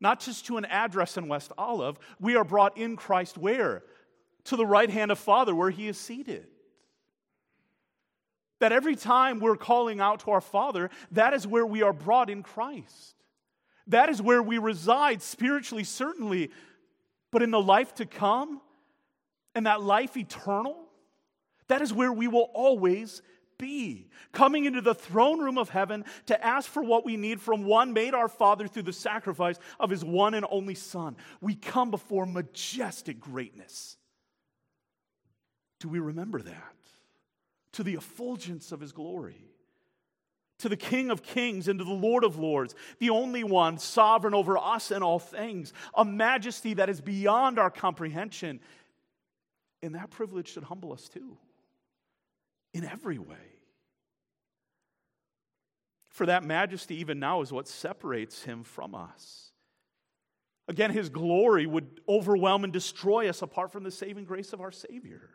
not 0.00 0.20
just 0.20 0.44
to 0.44 0.58
an 0.58 0.66
address 0.66 1.16
in 1.16 1.28
West 1.28 1.50
Olive. 1.56 1.98
We 2.20 2.36
are 2.36 2.44
brought 2.44 2.76
in 2.76 2.94
Christ 2.94 3.38
where? 3.38 3.84
To 4.44 4.56
the 4.56 4.66
right 4.66 4.90
hand 4.90 5.10
of 5.10 5.18
Father, 5.18 5.54
where 5.54 5.70
He 5.70 5.88
is 5.88 5.96
seated. 5.96 6.46
That 8.60 8.72
every 8.72 8.96
time 8.96 9.40
we're 9.40 9.56
calling 9.56 10.00
out 10.00 10.20
to 10.20 10.30
our 10.30 10.40
Father, 10.40 10.90
that 11.12 11.34
is 11.34 11.46
where 11.46 11.66
we 11.66 11.82
are 11.82 11.92
brought 11.92 12.30
in 12.30 12.42
Christ. 12.42 13.14
That 13.88 14.08
is 14.08 14.22
where 14.22 14.42
we 14.42 14.58
reside 14.58 15.22
spiritually, 15.22 15.84
certainly, 15.84 16.50
but 17.30 17.42
in 17.42 17.50
the 17.50 17.60
life 17.60 17.94
to 17.96 18.06
come 18.06 18.60
and 19.54 19.66
that 19.66 19.82
life 19.82 20.16
eternal, 20.16 20.76
that 21.68 21.82
is 21.82 21.92
where 21.92 22.12
we 22.12 22.28
will 22.28 22.50
always 22.54 23.22
be. 23.58 24.08
Coming 24.32 24.64
into 24.64 24.80
the 24.80 24.94
throne 24.94 25.40
room 25.40 25.58
of 25.58 25.68
heaven 25.68 26.04
to 26.26 26.44
ask 26.44 26.68
for 26.68 26.82
what 26.82 27.04
we 27.04 27.16
need 27.16 27.40
from 27.40 27.64
one 27.64 27.92
made 27.92 28.14
our 28.14 28.28
Father 28.28 28.66
through 28.66 28.82
the 28.82 28.92
sacrifice 28.92 29.58
of 29.78 29.90
his 29.90 30.04
one 30.04 30.34
and 30.34 30.46
only 30.50 30.74
Son. 30.74 31.16
We 31.40 31.54
come 31.54 31.90
before 31.90 32.26
majestic 32.26 33.20
greatness. 33.20 33.96
Do 35.80 35.88
we 35.88 35.98
remember 35.98 36.40
that? 36.42 36.74
To 37.74 37.84
the 37.84 37.94
effulgence 37.94 38.72
of 38.72 38.80
his 38.80 38.92
glory. 38.92 39.50
To 40.60 40.68
the 40.68 40.76
King 40.76 41.10
of 41.10 41.22
kings 41.22 41.68
and 41.68 41.78
to 41.78 41.84
the 41.84 41.92
Lord 41.92 42.24
of 42.24 42.38
lords, 42.38 42.74
the 42.98 43.10
only 43.10 43.44
one 43.44 43.78
sovereign 43.78 44.34
over 44.34 44.56
us 44.56 44.90
and 44.90 45.04
all 45.04 45.18
things, 45.18 45.72
a 45.94 46.04
majesty 46.04 46.74
that 46.74 46.88
is 46.88 47.00
beyond 47.00 47.58
our 47.58 47.70
comprehension. 47.70 48.60
And 49.82 49.94
that 49.94 50.10
privilege 50.10 50.48
should 50.48 50.64
humble 50.64 50.92
us 50.92 51.08
too 51.08 51.36
in 52.72 52.84
every 52.84 53.18
way. 53.18 53.36
For 56.08 56.26
that 56.26 56.44
majesty, 56.44 56.96
even 56.96 57.18
now, 57.18 57.40
is 57.40 57.52
what 57.52 57.66
separates 57.66 58.44
him 58.44 58.62
from 58.62 58.94
us. 58.94 59.50
Again, 60.68 60.92
his 60.92 61.08
glory 61.08 61.66
would 61.66 62.00
overwhelm 62.08 62.62
and 62.62 62.72
destroy 62.72 63.28
us 63.28 63.42
apart 63.42 63.72
from 63.72 63.82
the 63.82 63.90
saving 63.90 64.24
grace 64.24 64.52
of 64.52 64.60
our 64.60 64.70
Savior. 64.70 65.28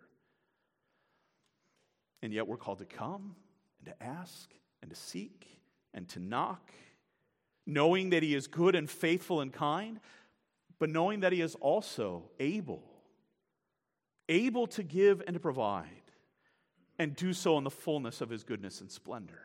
And 2.22 2.34
yet 2.34 2.48
we're 2.48 2.58
called 2.58 2.80
to 2.80 2.86
come 2.86 3.36
and 3.80 3.94
to 3.94 4.04
ask 4.04 4.52
and 4.82 4.90
to 4.90 4.96
seek 4.96 5.48
and 5.94 6.08
to 6.10 6.20
knock, 6.20 6.72
knowing 7.66 8.12
that 8.12 8.24
he 8.24 8.36
is 8.36 8.48
good 8.48 8.76
and 8.76 8.90
faithful 8.90 9.42
and 9.42 9.52
kind, 9.54 10.00
but 10.80 10.90
knowing 10.90 11.22
that 11.22 11.34
he 11.34 11.42
is 11.42 11.56
also 11.56 12.30
able, 12.40 12.84
able 14.28 14.68
to 14.68 14.84
give 14.84 15.22
and 15.26 15.34
to 15.34 15.40
provide 15.40 15.86
and 16.98 17.16
do 17.16 17.34
so 17.34 17.58
in 17.58 17.64
the 17.64 17.72
fullness 17.72 18.22
of 18.22 18.30
his 18.30 18.44
goodness 18.44 18.82
and 18.82 18.92
splendor. 18.92 19.42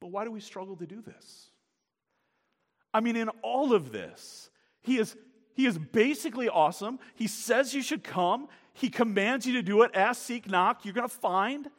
But 0.00 0.08
why 0.08 0.24
do 0.24 0.30
we 0.30 0.40
struggle 0.40 0.76
to 0.76 0.86
do 0.86 1.00
this? 1.00 1.50
I 2.92 3.00
mean, 3.00 3.16
in 3.16 3.28
all 3.42 3.72
of 3.72 3.90
this, 3.90 4.50
he 4.82 4.98
is, 4.98 5.16
he 5.54 5.66
is 5.66 5.78
basically 5.78 6.48
awesome. 6.48 7.00
He 7.14 7.26
says 7.26 7.74
you 7.74 7.82
should 7.82 8.04
come, 8.04 8.48
he 8.74 8.90
commands 8.90 9.46
you 9.46 9.54
to 9.54 9.62
do 9.62 9.82
it. 9.82 9.92
Ask, 9.94 10.22
seek, 10.22 10.48
knock. 10.48 10.84
You're 10.84 10.94
going 10.94 11.08
to 11.08 11.14
find. 11.14 11.70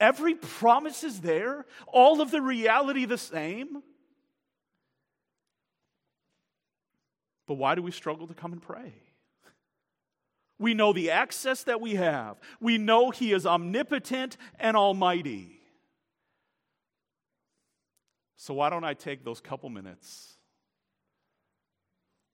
Every 0.00 0.34
promise 0.34 1.04
is 1.04 1.20
there, 1.20 1.64
all 1.86 2.20
of 2.20 2.30
the 2.30 2.42
reality 2.42 3.04
the 3.04 3.18
same. 3.18 3.82
But 7.46 7.54
why 7.54 7.74
do 7.74 7.82
we 7.82 7.90
struggle 7.90 8.26
to 8.26 8.34
come 8.34 8.52
and 8.52 8.62
pray? 8.62 8.94
We 10.58 10.74
know 10.74 10.92
the 10.92 11.10
access 11.10 11.64
that 11.64 11.80
we 11.80 11.96
have. 11.96 12.38
We 12.60 12.78
know 12.78 13.10
He 13.10 13.32
is 13.32 13.46
omnipotent 13.46 14.36
and 14.58 14.76
almighty. 14.76 15.60
So, 18.36 18.54
why 18.54 18.70
don't 18.70 18.84
I 18.84 18.94
take 18.94 19.24
those 19.24 19.40
couple 19.40 19.68
minutes, 19.68 20.36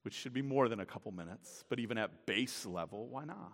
which 0.03 0.13
should 0.13 0.33
be 0.33 0.41
more 0.41 0.69
than 0.69 0.79
a 0.79 0.85
couple 0.85 1.11
minutes, 1.11 1.63
but 1.69 1.79
even 1.79 1.97
at 1.97 2.25
base 2.25 2.65
level, 2.65 3.07
why 3.09 3.25
not? 3.25 3.53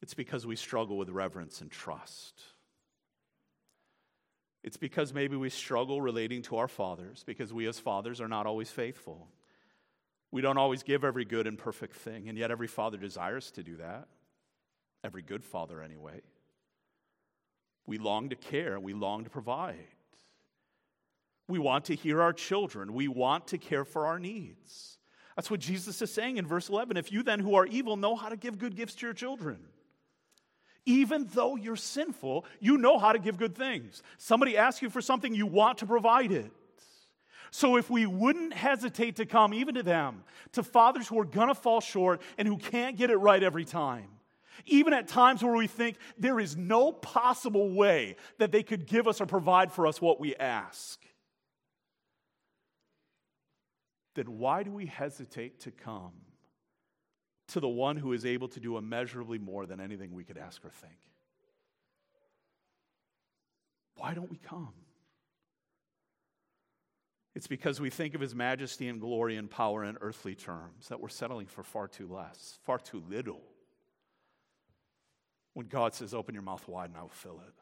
It's 0.00 0.14
because 0.14 0.46
we 0.46 0.56
struggle 0.56 0.96
with 0.96 1.08
reverence 1.10 1.60
and 1.60 1.70
trust. 1.70 2.40
It's 4.62 4.76
because 4.76 5.14
maybe 5.14 5.36
we 5.36 5.50
struggle 5.50 6.00
relating 6.00 6.42
to 6.42 6.56
our 6.56 6.68
fathers, 6.68 7.24
because 7.24 7.52
we 7.52 7.66
as 7.66 7.78
fathers 7.78 8.20
are 8.20 8.28
not 8.28 8.46
always 8.46 8.70
faithful. 8.70 9.28
We 10.30 10.42
don't 10.42 10.58
always 10.58 10.82
give 10.82 11.04
every 11.04 11.24
good 11.24 11.46
and 11.46 11.56
perfect 11.56 11.94
thing, 11.96 12.28
and 12.28 12.36
yet 12.36 12.50
every 12.50 12.66
father 12.66 12.98
desires 12.98 13.50
to 13.52 13.62
do 13.62 13.76
that. 13.76 14.08
Every 15.02 15.22
good 15.22 15.44
father, 15.44 15.80
anyway. 15.80 16.20
We 17.86 17.98
long 17.98 18.28
to 18.28 18.36
care, 18.36 18.78
we 18.78 18.92
long 18.92 19.24
to 19.24 19.30
provide. 19.30 19.76
We 21.46 21.58
want 21.58 21.86
to 21.86 21.94
hear 21.94 22.20
our 22.20 22.34
children, 22.34 22.92
we 22.92 23.08
want 23.08 23.46
to 23.48 23.58
care 23.58 23.84
for 23.84 24.06
our 24.06 24.18
needs. 24.18 24.98
That's 25.34 25.50
what 25.50 25.60
Jesus 25.60 26.02
is 26.02 26.12
saying 26.12 26.36
in 26.36 26.46
verse 26.46 26.68
11. 26.68 26.96
If 26.96 27.12
you 27.12 27.22
then, 27.22 27.38
who 27.38 27.54
are 27.54 27.64
evil, 27.64 27.96
know 27.96 28.16
how 28.16 28.28
to 28.28 28.36
give 28.36 28.58
good 28.58 28.76
gifts 28.76 28.96
to 28.96 29.06
your 29.06 29.14
children, 29.14 29.60
even 30.88 31.28
though 31.34 31.54
you're 31.54 31.76
sinful, 31.76 32.46
you 32.60 32.78
know 32.78 32.98
how 32.98 33.12
to 33.12 33.18
give 33.18 33.36
good 33.36 33.54
things. 33.54 34.02
Somebody 34.16 34.56
asks 34.56 34.80
you 34.80 34.88
for 34.88 35.02
something, 35.02 35.34
you 35.34 35.44
want 35.44 35.78
to 35.78 35.86
provide 35.86 36.32
it. 36.32 36.50
So, 37.50 37.76
if 37.76 37.90
we 37.90 38.06
wouldn't 38.06 38.54
hesitate 38.54 39.16
to 39.16 39.26
come 39.26 39.52
even 39.52 39.74
to 39.74 39.82
them, 39.82 40.24
to 40.52 40.62
fathers 40.62 41.06
who 41.06 41.18
are 41.18 41.26
going 41.26 41.48
to 41.48 41.54
fall 41.54 41.80
short 41.80 42.22
and 42.38 42.48
who 42.48 42.56
can't 42.56 42.96
get 42.96 43.10
it 43.10 43.16
right 43.16 43.42
every 43.42 43.66
time, 43.66 44.08
even 44.64 44.94
at 44.94 45.08
times 45.08 45.42
where 45.42 45.54
we 45.54 45.66
think 45.66 45.96
there 46.18 46.40
is 46.40 46.56
no 46.56 46.92
possible 46.92 47.70
way 47.70 48.16
that 48.38 48.50
they 48.50 48.62
could 48.62 48.86
give 48.86 49.06
us 49.06 49.20
or 49.20 49.26
provide 49.26 49.72
for 49.72 49.86
us 49.86 50.00
what 50.00 50.20
we 50.20 50.34
ask, 50.36 51.00
then 54.14 54.38
why 54.38 54.62
do 54.62 54.70
we 54.70 54.86
hesitate 54.86 55.60
to 55.60 55.70
come 55.70 56.12
to 57.48 57.60
the 57.60 57.68
one 57.68 57.96
who 57.96 58.12
is 58.12 58.24
able 58.24 58.48
to 58.48 58.60
do 58.60 58.76
immeasurably 58.76 59.38
more 59.38 59.66
than 59.66 59.80
anything 59.80 60.12
we 60.12 60.24
could 60.24 60.38
ask 60.38 60.64
or 60.64 60.70
think. 60.70 60.98
Why 63.96 64.14
don't 64.14 64.30
we 64.30 64.38
come? 64.38 64.74
It's 67.34 67.46
because 67.46 67.80
we 67.80 67.90
think 67.90 68.14
of 68.14 68.20
his 68.20 68.34
majesty 68.34 68.88
and 68.88 69.00
glory 69.00 69.36
and 69.36 69.50
power 69.50 69.84
in 69.84 69.96
earthly 70.00 70.34
terms 70.34 70.88
that 70.88 71.00
we're 71.00 71.08
settling 71.08 71.46
for 71.46 71.62
far 71.62 71.86
too 71.86 72.08
less, 72.08 72.58
far 72.64 72.78
too 72.78 73.02
little. 73.08 73.42
When 75.54 75.66
God 75.66 75.94
says, 75.94 76.14
Open 76.14 76.34
your 76.34 76.42
mouth 76.42 76.66
wide 76.68 76.90
and 76.90 76.98
I 76.98 77.02
will 77.02 77.08
fill 77.08 77.40
it. 77.46 77.54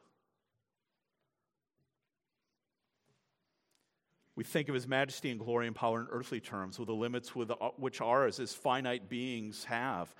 We 4.37 4.43
think 4.43 4.69
of 4.69 4.75
his 4.75 4.87
majesty 4.87 5.31
and 5.31 5.39
glory 5.39 5.65
and 5.65 5.75
power 5.75 5.99
in 5.99 6.07
earthly 6.11 6.39
terms, 6.39 6.77
with 6.77 6.87
the 6.87 6.93
limits 6.93 7.35
with, 7.35 7.49
uh, 7.49 7.55
which 7.77 8.01
ours 8.01 8.39
as 8.39 8.53
finite 8.53 9.09
beings 9.09 9.63
have, 9.63 10.13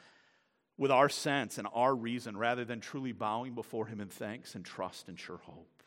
with 0.75 0.89
our 0.89 1.07
sense 1.07 1.59
and 1.59 1.67
our 1.71 1.93
reason, 1.93 2.35
rather 2.35 2.65
than 2.65 2.79
truly 2.79 3.11
bowing 3.11 3.53
before 3.53 3.85
him 3.85 4.01
in 4.01 4.07
thanks 4.07 4.55
and 4.55 4.65
trust 4.65 5.07
and 5.07 5.19
sure 5.19 5.37
hope. 5.37 5.83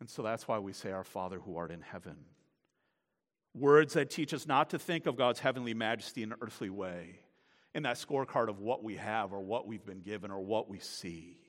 And 0.00 0.08
so 0.08 0.22
that's 0.22 0.48
why 0.48 0.58
we 0.60 0.72
say, 0.72 0.92
Our 0.92 1.04
Father 1.04 1.38
who 1.38 1.58
art 1.58 1.70
in 1.70 1.82
heaven. 1.82 2.16
Words 3.54 3.92
that 3.92 4.08
teach 4.08 4.32
us 4.32 4.46
not 4.46 4.70
to 4.70 4.78
think 4.78 5.04
of 5.04 5.16
God's 5.16 5.40
heavenly 5.40 5.74
majesty 5.74 6.22
in 6.22 6.32
an 6.32 6.38
earthly 6.40 6.70
way, 6.70 7.20
in 7.74 7.82
that 7.82 7.96
scorecard 7.96 8.48
of 8.48 8.60
what 8.60 8.82
we 8.82 8.96
have 8.96 9.34
or 9.34 9.42
what 9.42 9.66
we've 9.66 9.84
been 9.84 10.00
given 10.00 10.30
or 10.30 10.40
what 10.40 10.70
we 10.70 10.78
see 10.78 11.43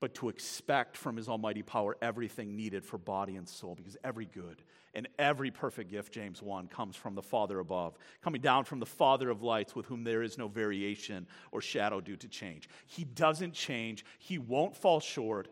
but 0.00 0.14
to 0.14 0.28
expect 0.28 0.96
from 0.96 1.16
his 1.16 1.28
almighty 1.28 1.62
power 1.62 1.96
everything 2.02 2.56
needed 2.56 2.84
for 2.84 2.98
body 2.98 3.36
and 3.36 3.48
soul, 3.48 3.74
because 3.74 3.96
every 4.04 4.26
good 4.26 4.62
and 4.94 5.08
every 5.18 5.50
perfect 5.50 5.90
gift, 5.90 6.12
James 6.12 6.42
1, 6.42 6.68
comes 6.68 6.94
from 6.96 7.14
the 7.14 7.22
Father 7.22 7.58
above, 7.58 7.96
coming 8.22 8.40
down 8.40 8.64
from 8.64 8.80
the 8.80 8.86
Father 8.86 9.30
of 9.30 9.42
lights, 9.42 9.74
with 9.74 9.86
whom 9.86 10.04
there 10.04 10.22
is 10.22 10.38
no 10.38 10.48
variation 10.48 11.26
or 11.52 11.60
shadow 11.60 12.00
due 12.00 12.16
to 12.16 12.28
change. 12.28 12.68
He 12.86 13.04
doesn't 13.04 13.54
change, 13.54 14.04
he 14.18 14.38
won't 14.38 14.76
fall 14.76 15.00
short, 15.00 15.48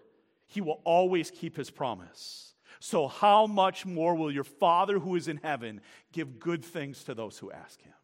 he 0.47 0.61
will 0.61 0.81
always 0.85 1.31
keep 1.31 1.57
his 1.57 1.71
promise. 1.71 2.55
So, 2.79 3.07
how 3.09 3.47
much 3.47 3.87
more 3.87 4.15
will 4.15 4.33
your 4.33 4.45
Father 4.45 4.99
who 4.99 5.17
is 5.17 5.29
in 5.29 5.39
heaven 5.39 5.81
give 6.13 6.41
good 6.41 6.65
things 6.65 7.05
to 7.05 7.15
those 7.15 7.39
who 7.39 7.51
ask 7.53 7.81
him? 7.81 7.95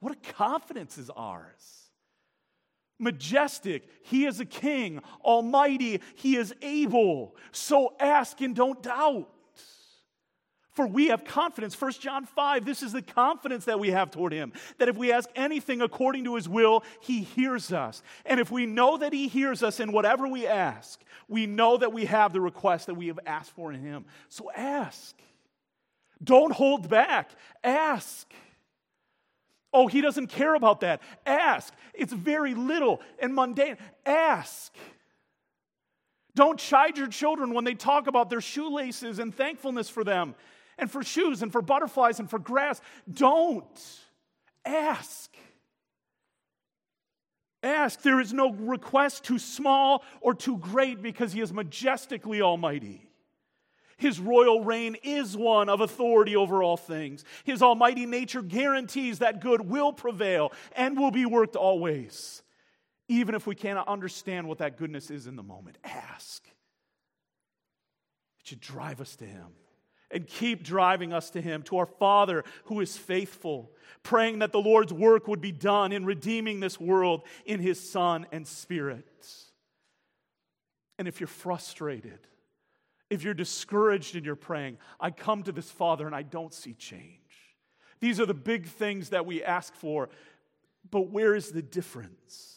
What 0.00 0.12
a 0.12 0.32
confidence 0.32 0.96
is 0.96 1.10
ours 1.10 1.87
majestic. 2.98 3.88
He 4.02 4.26
is 4.26 4.40
a 4.40 4.44
king, 4.44 5.00
almighty. 5.24 6.00
He 6.14 6.36
is 6.36 6.54
able. 6.62 7.36
So 7.52 7.94
ask 8.00 8.40
and 8.40 8.54
don't 8.54 8.82
doubt. 8.82 9.28
For 10.78 10.86
we 10.86 11.08
have 11.08 11.24
confidence. 11.24 11.80
1 11.80 11.90
John 11.94 12.24
5, 12.24 12.64
this 12.64 12.84
is 12.84 12.92
the 12.92 13.02
confidence 13.02 13.64
that 13.64 13.80
we 13.80 13.90
have 13.90 14.12
toward 14.12 14.32
him. 14.32 14.52
That 14.78 14.88
if 14.88 14.96
we 14.96 15.10
ask 15.10 15.28
anything 15.34 15.82
according 15.82 16.22
to 16.22 16.36
his 16.36 16.48
will, 16.48 16.84
he 17.00 17.22
hears 17.22 17.72
us. 17.72 18.00
And 18.24 18.38
if 18.38 18.52
we 18.52 18.64
know 18.64 18.96
that 18.96 19.12
he 19.12 19.26
hears 19.26 19.64
us 19.64 19.80
in 19.80 19.90
whatever 19.90 20.28
we 20.28 20.46
ask, 20.46 21.00
we 21.26 21.46
know 21.46 21.78
that 21.78 21.92
we 21.92 22.04
have 22.04 22.32
the 22.32 22.40
request 22.40 22.86
that 22.86 22.94
we 22.94 23.08
have 23.08 23.18
asked 23.26 23.50
for 23.56 23.72
in 23.72 23.80
him. 23.80 24.04
So 24.28 24.52
ask. 24.56 25.16
Don't 26.22 26.52
hold 26.52 26.88
back. 26.88 27.32
Ask. 27.64 28.32
Oh, 29.72 29.86
he 29.86 30.00
doesn't 30.00 30.28
care 30.28 30.54
about 30.54 30.80
that. 30.80 31.02
Ask. 31.26 31.74
It's 31.94 32.12
very 32.12 32.54
little 32.54 33.00
and 33.18 33.34
mundane. 33.34 33.76
Ask. 34.06 34.74
Don't 36.34 36.58
chide 36.58 36.96
your 36.96 37.08
children 37.08 37.52
when 37.52 37.64
they 37.64 37.74
talk 37.74 38.06
about 38.06 38.30
their 38.30 38.40
shoelaces 38.40 39.18
and 39.18 39.34
thankfulness 39.34 39.90
for 39.90 40.04
them 40.04 40.34
and 40.78 40.90
for 40.90 41.02
shoes 41.02 41.42
and 41.42 41.50
for 41.50 41.60
butterflies 41.60 42.20
and 42.20 42.30
for 42.30 42.38
grass. 42.38 42.80
Don't. 43.12 43.66
Ask. 44.64 45.34
Ask. 47.62 48.02
There 48.02 48.20
is 48.20 48.32
no 48.32 48.52
request 48.52 49.24
too 49.24 49.38
small 49.38 50.04
or 50.20 50.32
too 50.32 50.58
great 50.58 51.02
because 51.02 51.32
he 51.32 51.40
is 51.40 51.52
majestically 51.52 52.40
almighty. 52.40 53.07
His 53.98 54.20
royal 54.20 54.62
reign 54.62 54.96
is 55.02 55.36
one 55.36 55.68
of 55.68 55.80
authority 55.80 56.36
over 56.36 56.62
all 56.62 56.76
things. 56.76 57.24
His 57.44 57.62
almighty 57.62 58.06
nature 58.06 58.42
guarantees 58.42 59.18
that 59.18 59.40
good 59.40 59.60
will 59.60 59.92
prevail 59.92 60.52
and 60.76 60.96
will 60.96 61.10
be 61.10 61.26
worked 61.26 61.56
always. 61.56 62.42
Even 63.08 63.34
if 63.34 63.46
we 63.46 63.56
cannot 63.56 63.88
understand 63.88 64.46
what 64.46 64.58
that 64.58 64.76
goodness 64.76 65.10
is 65.10 65.26
in 65.26 65.34
the 65.34 65.42
moment, 65.42 65.78
ask. 65.82 66.46
It 68.40 68.46
should 68.46 68.60
drive 68.60 69.00
us 69.00 69.16
to 69.16 69.24
Him 69.24 69.48
and 70.10 70.26
keep 70.26 70.62
driving 70.62 71.12
us 71.12 71.30
to 71.30 71.40
Him, 71.40 71.62
to 71.64 71.78
our 71.78 71.86
Father 71.86 72.44
who 72.64 72.80
is 72.80 72.96
faithful, 72.96 73.72
praying 74.04 74.38
that 74.38 74.52
the 74.52 74.60
Lord's 74.60 74.92
work 74.92 75.26
would 75.26 75.40
be 75.40 75.52
done 75.52 75.90
in 75.90 76.04
redeeming 76.04 76.60
this 76.60 76.78
world 76.78 77.24
in 77.44 77.58
His 77.58 77.90
Son 77.90 78.26
and 78.30 78.46
Spirit. 78.46 79.26
And 80.98 81.08
if 81.08 81.20
you're 81.20 81.26
frustrated, 81.26 82.20
if 83.10 83.22
you're 83.22 83.34
discouraged 83.34 84.16
in 84.16 84.24
your 84.24 84.36
praying, 84.36 84.78
I 85.00 85.10
come 85.10 85.42
to 85.44 85.52
this 85.52 85.70
Father 85.70 86.06
and 86.06 86.14
I 86.14 86.22
don't 86.22 86.52
see 86.52 86.74
change. 86.74 87.20
These 88.00 88.20
are 88.20 88.26
the 88.26 88.34
big 88.34 88.66
things 88.66 89.10
that 89.10 89.26
we 89.26 89.42
ask 89.42 89.74
for, 89.74 90.08
but 90.90 91.10
where 91.10 91.34
is 91.34 91.50
the 91.50 91.62
difference? 91.62 92.54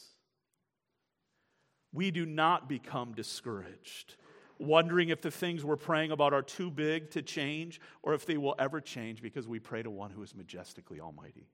We 1.94 2.12
do 2.12 2.26
not 2.26 2.70
become 2.70 3.14
discouraged, 3.14 4.16
wondering 4.60 5.10
if 5.10 5.22
the 5.22 5.32
things 5.32 5.66
we're 5.66 5.78
praying 5.78 6.12
about 6.12 6.34
are 6.34 6.44
too 6.44 6.70
big 6.70 7.10
to 7.12 7.22
change 7.22 7.82
or 8.04 8.14
if 8.14 8.26
they 8.26 8.38
will 8.38 8.56
ever 8.60 8.80
change 8.80 9.22
because 9.22 9.48
we 9.48 9.60
pray 9.60 9.84
to 9.84 9.90
one 9.90 10.12
who 10.12 10.22
is 10.22 10.36
majestically 10.36 11.00
almighty. 11.00 11.50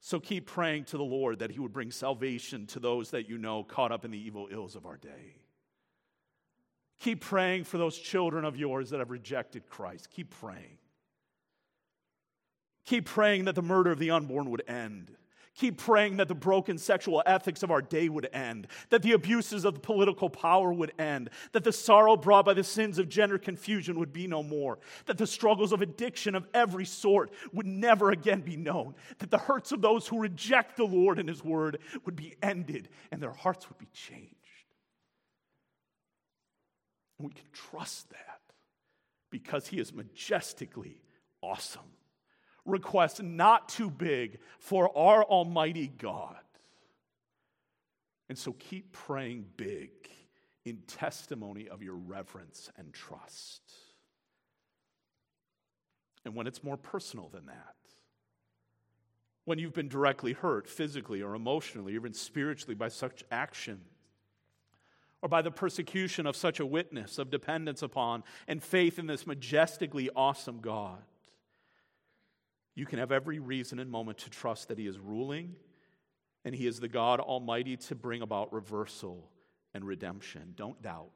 So 0.00 0.18
keep 0.18 0.46
praying 0.46 0.84
to 0.84 0.96
the 0.96 1.04
Lord 1.04 1.40
that 1.40 1.50
He 1.50 1.58
would 1.58 1.72
bring 1.72 1.90
salvation 1.90 2.66
to 2.68 2.80
those 2.80 3.10
that 3.10 3.28
you 3.28 3.36
know 3.36 3.64
caught 3.64 3.92
up 3.92 4.04
in 4.04 4.10
the 4.10 4.18
evil 4.18 4.48
ills 4.50 4.76
of 4.76 4.86
our 4.86 4.96
day. 4.96 5.34
Keep 7.00 7.20
praying 7.20 7.64
for 7.64 7.78
those 7.78 7.96
children 7.96 8.44
of 8.44 8.56
yours 8.56 8.90
that 8.90 8.98
have 8.98 9.10
rejected 9.10 9.68
Christ. 9.68 10.10
Keep 10.10 10.30
praying. 10.30 10.78
Keep 12.86 13.04
praying 13.04 13.44
that 13.44 13.54
the 13.54 13.62
murder 13.62 13.90
of 13.92 13.98
the 13.98 14.10
unborn 14.10 14.50
would 14.50 14.62
end. 14.66 15.12
Keep 15.54 15.78
praying 15.78 16.18
that 16.18 16.28
the 16.28 16.34
broken 16.36 16.78
sexual 16.78 17.20
ethics 17.26 17.64
of 17.64 17.72
our 17.72 17.82
day 17.82 18.08
would 18.08 18.28
end, 18.32 18.68
that 18.90 19.02
the 19.02 19.12
abuses 19.12 19.64
of 19.64 19.74
the 19.74 19.80
political 19.80 20.30
power 20.30 20.72
would 20.72 20.92
end, 21.00 21.30
that 21.50 21.64
the 21.64 21.72
sorrow 21.72 22.16
brought 22.16 22.44
by 22.44 22.54
the 22.54 22.62
sins 22.62 22.96
of 22.96 23.08
gender 23.08 23.38
confusion 23.38 23.98
would 23.98 24.12
be 24.12 24.28
no 24.28 24.40
more, 24.40 24.78
that 25.06 25.18
the 25.18 25.26
struggles 25.26 25.72
of 25.72 25.82
addiction 25.82 26.36
of 26.36 26.46
every 26.54 26.84
sort 26.84 27.32
would 27.52 27.66
never 27.66 28.12
again 28.12 28.40
be 28.40 28.56
known, 28.56 28.94
that 29.18 29.32
the 29.32 29.38
hurts 29.38 29.72
of 29.72 29.82
those 29.82 30.06
who 30.06 30.20
reject 30.20 30.76
the 30.76 30.84
Lord 30.84 31.18
and 31.18 31.28
His 31.28 31.42
word 31.42 31.78
would 32.04 32.14
be 32.14 32.36
ended 32.40 32.88
and 33.10 33.20
their 33.20 33.32
hearts 33.32 33.68
would 33.68 33.78
be 33.78 33.88
changed. 33.92 34.37
And 37.18 37.28
we 37.28 37.34
can 37.34 37.46
trust 37.52 38.10
that 38.10 38.40
because 39.30 39.66
he 39.66 39.78
is 39.78 39.92
majestically 39.92 41.02
awesome. 41.42 41.82
Request 42.64 43.22
not 43.22 43.68
too 43.68 43.90
big 43.90 44.38
for 44.58 44.96
our 44.96 45.24
Almighty 45.24 45.88
God. 45.88 46.36
And 48.28 48.36
so 48.36 48.52
keep 48.52 48.92
praying 48.92 49.46
big 49.56 49.90
in 50.64 50.78
testimony 50.86 51.68
of 51.68 51.82
your 51.82 51.94
reverence 51.94 52.70
and 52.76 52.92
trust. 52.92 53.62
And 56.24 56.34
when 56.34 56.46
it's 56.46 56.62
more 56.62 56.76
personal 56.76 57.30
than 57.30 57.46
that, 57.46 57.74
when 59.46 59.58
you've 59.58 59.72
been 59.72 59.88
directly 59.88 60.34
hurt 60.34 60.68
physically 60.68 61.22
or 61.22 61.34
emotionally, 61.34 61.94
or 61.94 61.96
even 61.96 62.12
spiritually 62.12 62.74
by 62.74 62.88
such 62.88 63.24
action, 63.30 63.80
or 65.22 65.28
by 65.28 65.42
the 65.42 65.50
persecution 65.50 66.26
of 66.26 66.36
such 66.36 66.60
a 66.60 66.66
witness 66.66 67.18
of 67.18 67.30
dependence 67.30 67.82
upon 67.82 68.22
and 68.46 68.62
faith 68.62 68.98
in 68.98 69.06
this 69.06 69.26
majestically 69.26 70.10
awesome 70.14 70.60
God. 70.60 71.02
You 72.74 72.86
can 72.86 73.00
have 73.00 73.10
every 73.10 73.40
reason 73.40 73.80
and 73.80 73.90
moment 73.90 74.18
to 74.18 74.30
trust 74.30 74.68
that 74.68 74.78
He 74.78 74.86
is 74.86 74.98
ruling 74.98 75.56
and 76.44 76.54
He 76.54 76.66
is 76.66 76.78
the 76.78 76.88
God 76.88 77.18
Almighty 77.18 77.76
to 77.76 77.94
bring 77.94 78.22
about 78.22 78.52
reversal 78.52 79.28
and 79.74 79.84
redemption. 79.84 80.54
Don't 80.56 80.80
doubt. 80.80 81.10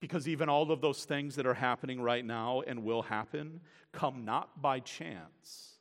Because 0.00 0.26
even 0.26 0.48
all 0.48 0.72
of 0.72 0.80
those 0.80 1.04
things 1.04 1.36
that 1.36 1.46
are 1.46 1.54
happening 1.54 2.00
right 2.00 2.24
now 2.24 2.62
and 2.66 2.82
will 2.82 3.02
happen 3.02 3.60
come 3.92 4.24
not 4.24 4.60
by 4.60 4.80
chance, 4.80 5.76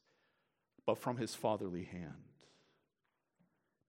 but 0.85 0.99
from 0.99 1.17
His 1.17 1.33
fatherly 1.33 1.85
hand 1.85 2.30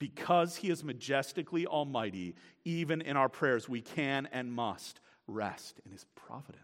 because 0.02 0.56
he 0.56 0.68
is 0.68 0.82
majestically 0.82 1.64
almighty, 1.64 2.34
even 2.64 3.00
in 3.00 3.16
our 3.16 3.28
prayers, 3.28 3.68
we 3.68 3.80
can 3.80 4.28
and 4.32 4.52
must 4.52 4.98
rest 5.28 5.80
in 5.86 5.92
his 5.92 6.04
providence. 6.16 6.58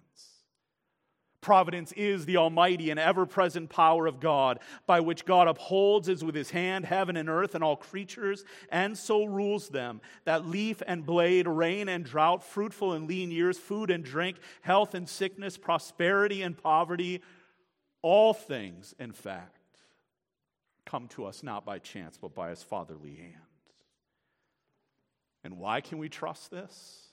Providence 1.40 1.92
is 1.92 2.26
the 2.26 2.36
almighty 2.36 2.90
and 2.90 2.98
ever 2.98 3.26
present 3.26 3.70
power 3.70 4.08
of 4.08 4.18
God, 4.18 4.58
by 4.88 4.98
which 4.98 5.24
God 5.24 5.46
upholds 5.46 6.08
as 6.08 6.24
with 6.24 6.34
his 6.34 6.50
hand 6.50 6.84
heaven 6.84 7.16
and 7.16 7.28
earth 7.28 7.54
and 7.54 7.62
all 7.62 7.76
creatures, 7.76 8.44
and 8.72 8.98
so 8.98 9.24
rules 9.24 9.68
them, 9.68 10.00
that 10.24 10.44
leaf 10.44 10.82
and 10.88 11.06
blade, 11.06 11.46
rain 11.46 11.88
and 11.88 12.04
drought, 12.04 12.42
fruitful 12.42 12.92
and 12.92 13.06
lean 13.06 13.30
years, 13.30 13.56
food 13.56 13.88
and 13.88 14.02
drink, 14.02 14.38
health 14.62 14.96
and 14.96 15.08
sickness, 15.08 15.56
prosperity 15.56 16.42
and 16.42 16.60
poverty, 16.60 17.22
all 18.02 18.34
things, 18.34 18.96
in 18.98 19.12
fact 19.12 19.57
come 20.88 21.06
to 21.08 21.26
us 21.26 21.42
not 21.42 21.66
by 21.66 21.78
chance, 21.78 22.16
but 22.16 22.34
by 22.34 22.50
his 22.50 22.62
fatherly 22.62 23.14
hand. 23.14 23.34
And 25.44 25.58
why 25.58 25.80
can 25.80 25.98
we 25.98 26.08
trust 26.08 26.50
this? 26.50 27.08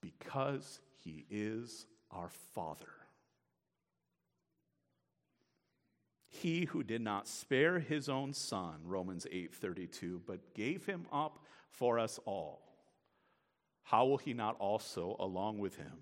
Because 0.00 0.80
he 1.02 1.26
is 1.30 1.86
our 2.10 2.30
Father. 2.54 2.86
He 6.28 6.64
who 6.64 6.82
did 6.82 7.00
not 7.00 7.28
spare 7.28 7.78
his 7.78 8.08
own 8.08 8.32
son, 8.32 8.80
Romans 8.84 9.26
8:32, 9.30 10.20
but 10.26 10.54
gave 10.54 10.84
him 10.86 11.06
up 11.12 11.44
for 11.68 11.98
us 11.98 12.18
all. 12.24 12.62
How 13.82 14.06
will 14.06 14.18
he 14.18 14.32
not 14.32 14.56
also 14.56 15.16
along 15.20 15.58
with 15.58 15.76
him 15.76 16.00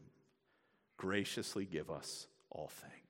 graciously 0.97 1.67
give 1.67 1.91
us 1.91 2.29
all 2.49 2.69
things? 2.69 3.02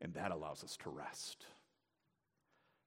And 0.00 0.14
that 0.14 0.30
allows 0.30 0.64
us 0.64 0.76
to 0.78 0.90
rest. 0.90 1.46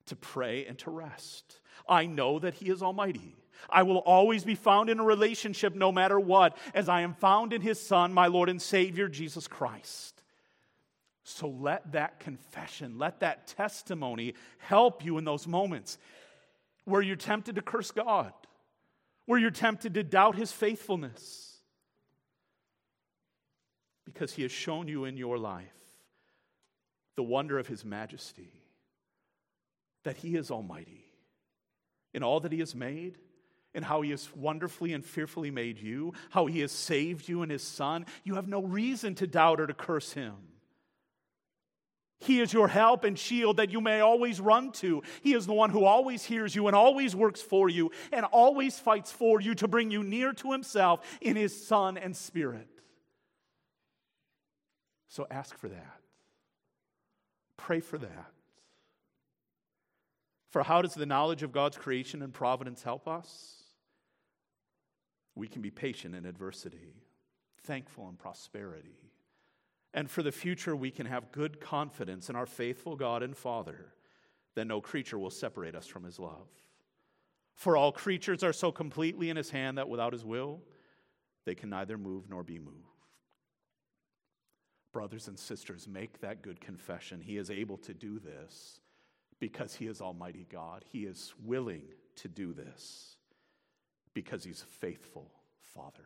To 0.08 0.16
pray 0.16 0.66
and 0.66 0.78
to 0.80 0.92
rest. 0.92 1.60
I 1.88 2.06
know 2.06 2.40
that 2.40 2.56
he 2.56 2.70
is 2.70 2.82
almighty. 2.82 3.36
I 3.70 3.84
will 3.84 4.00
always 4.00 4.44
be 4.44 4.56
found 4.56 4.90
in 4.90 5.00
a 5.00 5.04
relationship 5.04 5.76
no 5.76 5.92
matter 5.92 6.20
what, 6.20 6.58
as 6.74 6.90
I 6.90 7.02
am 7.02 7.14
found 7.14 7.54
in 7.54 7.62
his 7.62 7.80
Son, 7.80 8.14
my 8.14 8.28
Lord 8.28 8.50
and 8.50 8.62
Savior, 8.62 9.08
Jesus 9.08 9.48
Christ. 9.48 10.22
So 11.24 11.48
let 11.48 11.94
that 11.94 12.20
confession, 12.20 12.98
let 12.98 13.22
that 13.22 13.48
testimony 13.48 14.34
help 14.58 15.06
you 15.06 15.18
in 15.18 15.24
those 15.24 15.48
moments 15.48 15.98
where 16.84 17.02
you're 17.02 17.16
tempted 17.16 17.56
to 17.56 17.62
curse 17.62 17.92
God, 17.92 18.34
where 19.26 19.40
you're 19.40 19.52
tempted 19.52 19.94
to 19.94 20.04
doubt 20.04 20.36
his 20.36 20.52
faithfulness. 20.52 21.58
Because 24.04 24.34
he 24.34 24.42
has 24.42 24.52
shown 24.52 24.90
you 24.90 25.06
in 25.06 25.16
your 25.16 25.38
life 25.38 25.83
the 27.16 27.24
wonder 27.24 27.60
of 27.60 27.68
his 27.68 27.86
majesty, 27.86 28.52
that 30.04 30.18
he 30.18 30.36
is 30.36 30.52
almighty 30.52 31.06
in 32.14 32.24
all 32.24 32.40
that 32.42 32.52
he 32.52 32.60
has 32.60 32.76
made 32.76 33.18
and 33.76 33.84
how 33.84 34.02
he 34.02 34.12
has 34.12 34.30
wonderfully 34.36 34.94
and 34.94 35.04
fearfully 35.04 35.52
made 35.52 35.80
you, 35.80 36.14
how 36.30 36.46
he 36.46 36.60
has 36.60 36.72
saved 36.72 37.28
you 37.28 37.42
in 37.42 37.50
his 37.50 37.64
son, 37.64 38.06
you 38.24 38.36
have 38.36 38.48
no 38.48 38.62
reason 38.62 39.16
to 39.16 39.28
doubt 39.28 39.60
or 39.60 39.68
to 39.68 39.74
curse 39.74 40.14
him. 40.14 40.36
He 42.20 42.40
is 42.40 42.54
your 42.54 42.70
help 42.70 43.04
and 43.04 43.20
shield 43.20 43.58
that 43.58 43.72
you 43.72 43.82
may 43.82 44.00
always 44.00 44.40
run 44.40 44.72
to. 44.74 45.04
He 45.22 45.34
is 45.34 45.46
the 45.46 45.54
one 45.54 45.72
who 45.72 45.84
always 45.84 46.24
hears 46.24 46.56
you 46.56 46.68
and 46.68 46.76
always 46.76 47.16
works 47.16 47.42
for 47.42 47.70
you 47.70 47.92
and 48.14 48.26
always 48.26 48.80
fights 48.80 49.12
for 49.12 49.42
you 49.42 49.56
to 49.56 49.68
bring 49.68 49.92
you 49.92 50.04
near 50.04 50.32
to 50.34 50.52
himself 50.52 51.02
in 51.20 51.36
his 51.36 51.66
Son 51.68 51.98
and 51.98 52.16
Spirit. 52.16 52.70
So 55.10 55.28
ask 55.30 55.58
for 55.58 55.68
that. 55.68 56.03
Pray 57.64 57.80
for 57.80 57.98
that. 57.98 58.32
For 60.52 60.64
how 60.64 60.82
does 60.82 60.94
the 60.94 61.06
knowledge 61.06 61.44
of 61.44 61.52
God's 61.52 61.78
creation 61.78 62.22
and 62.22 62.34
providence 62.34 62.84
help 62.84 63.08
us? 63.08 63.64
we 65.36 65.48
can 65.48 65.62
be 65.62 65.72
patient 65.72 66.16
in 66.16 66.26
adversity, 66.26 66.96
thankful 67.64 68.08
in 68.10 68.16
prosperity. 68.16 69.12
And 69.94 70.10
for 70.10 70.24
the 70.24 70.32
future, 70.32 70.76
we 70.76 70.92
can 70.92 71.06
have 71.06 71.32
good 71.32 71.60
confidence 71.60 72.30
in 72.30 72.36
our 72.36 72.46
faithful 72.46 72.96
God 72.96 73.24
and 73.24 73.36
Father 73.36 73.94
that 74.56 74.66
no 74.66 74.82
creature 74.82 75.18
will 75.18 75.30
separate 75.30 75.76
us 75.76 75.88
from 75.88 76.04
his 76.04 76.20
love. 76.20 76.48
For 77.56 77.78
all 77.78 77.92
creatures 77.92 78.44
are 78.44 78.54
so 78.54 78.72
completely 78.72 79.30
in 79.30 79.38
his 79.38 79.52
hand 79.52 79.78
that 79.78 79.90
without 79.90 80.14
his 80.14 80.26
will, 80.26 80.62
they 81.46 81.56
can 81.56 81.70
neither 81.70 81.98
move 81.98 82.30
nor 82.30 82.44
be 82.44 82.60
moved. 82.60 82.93
Brothers 84.94 85.28
and 85.28 85.38
sisters, 85.38 85.88
make 85.88 86.22
that 86.22 86.44
good 86.44 86.62
confession. 86.62 87.20
He 87.20 87.38
is 87.38 87.50
able 87.50 87.78
to 87.80 87.94
do 87.94 88.20
this 88.20 88.80
because 89.40 89.74
he 89.74 89.88
is 89.88 90.02
Almighty 90.02 90.46
God. 90.50 90.86
He 90.88 91.00
is 91.00 91.34
willing 91.44 91.84
to 92.18 92.28
do 92.30 92.54
this 92.54 93.18
because 94.14 94.44
he's 94.44 94.62
a 94.62 94.74
faithful 94.80 95.32
Father. 95.74 96.06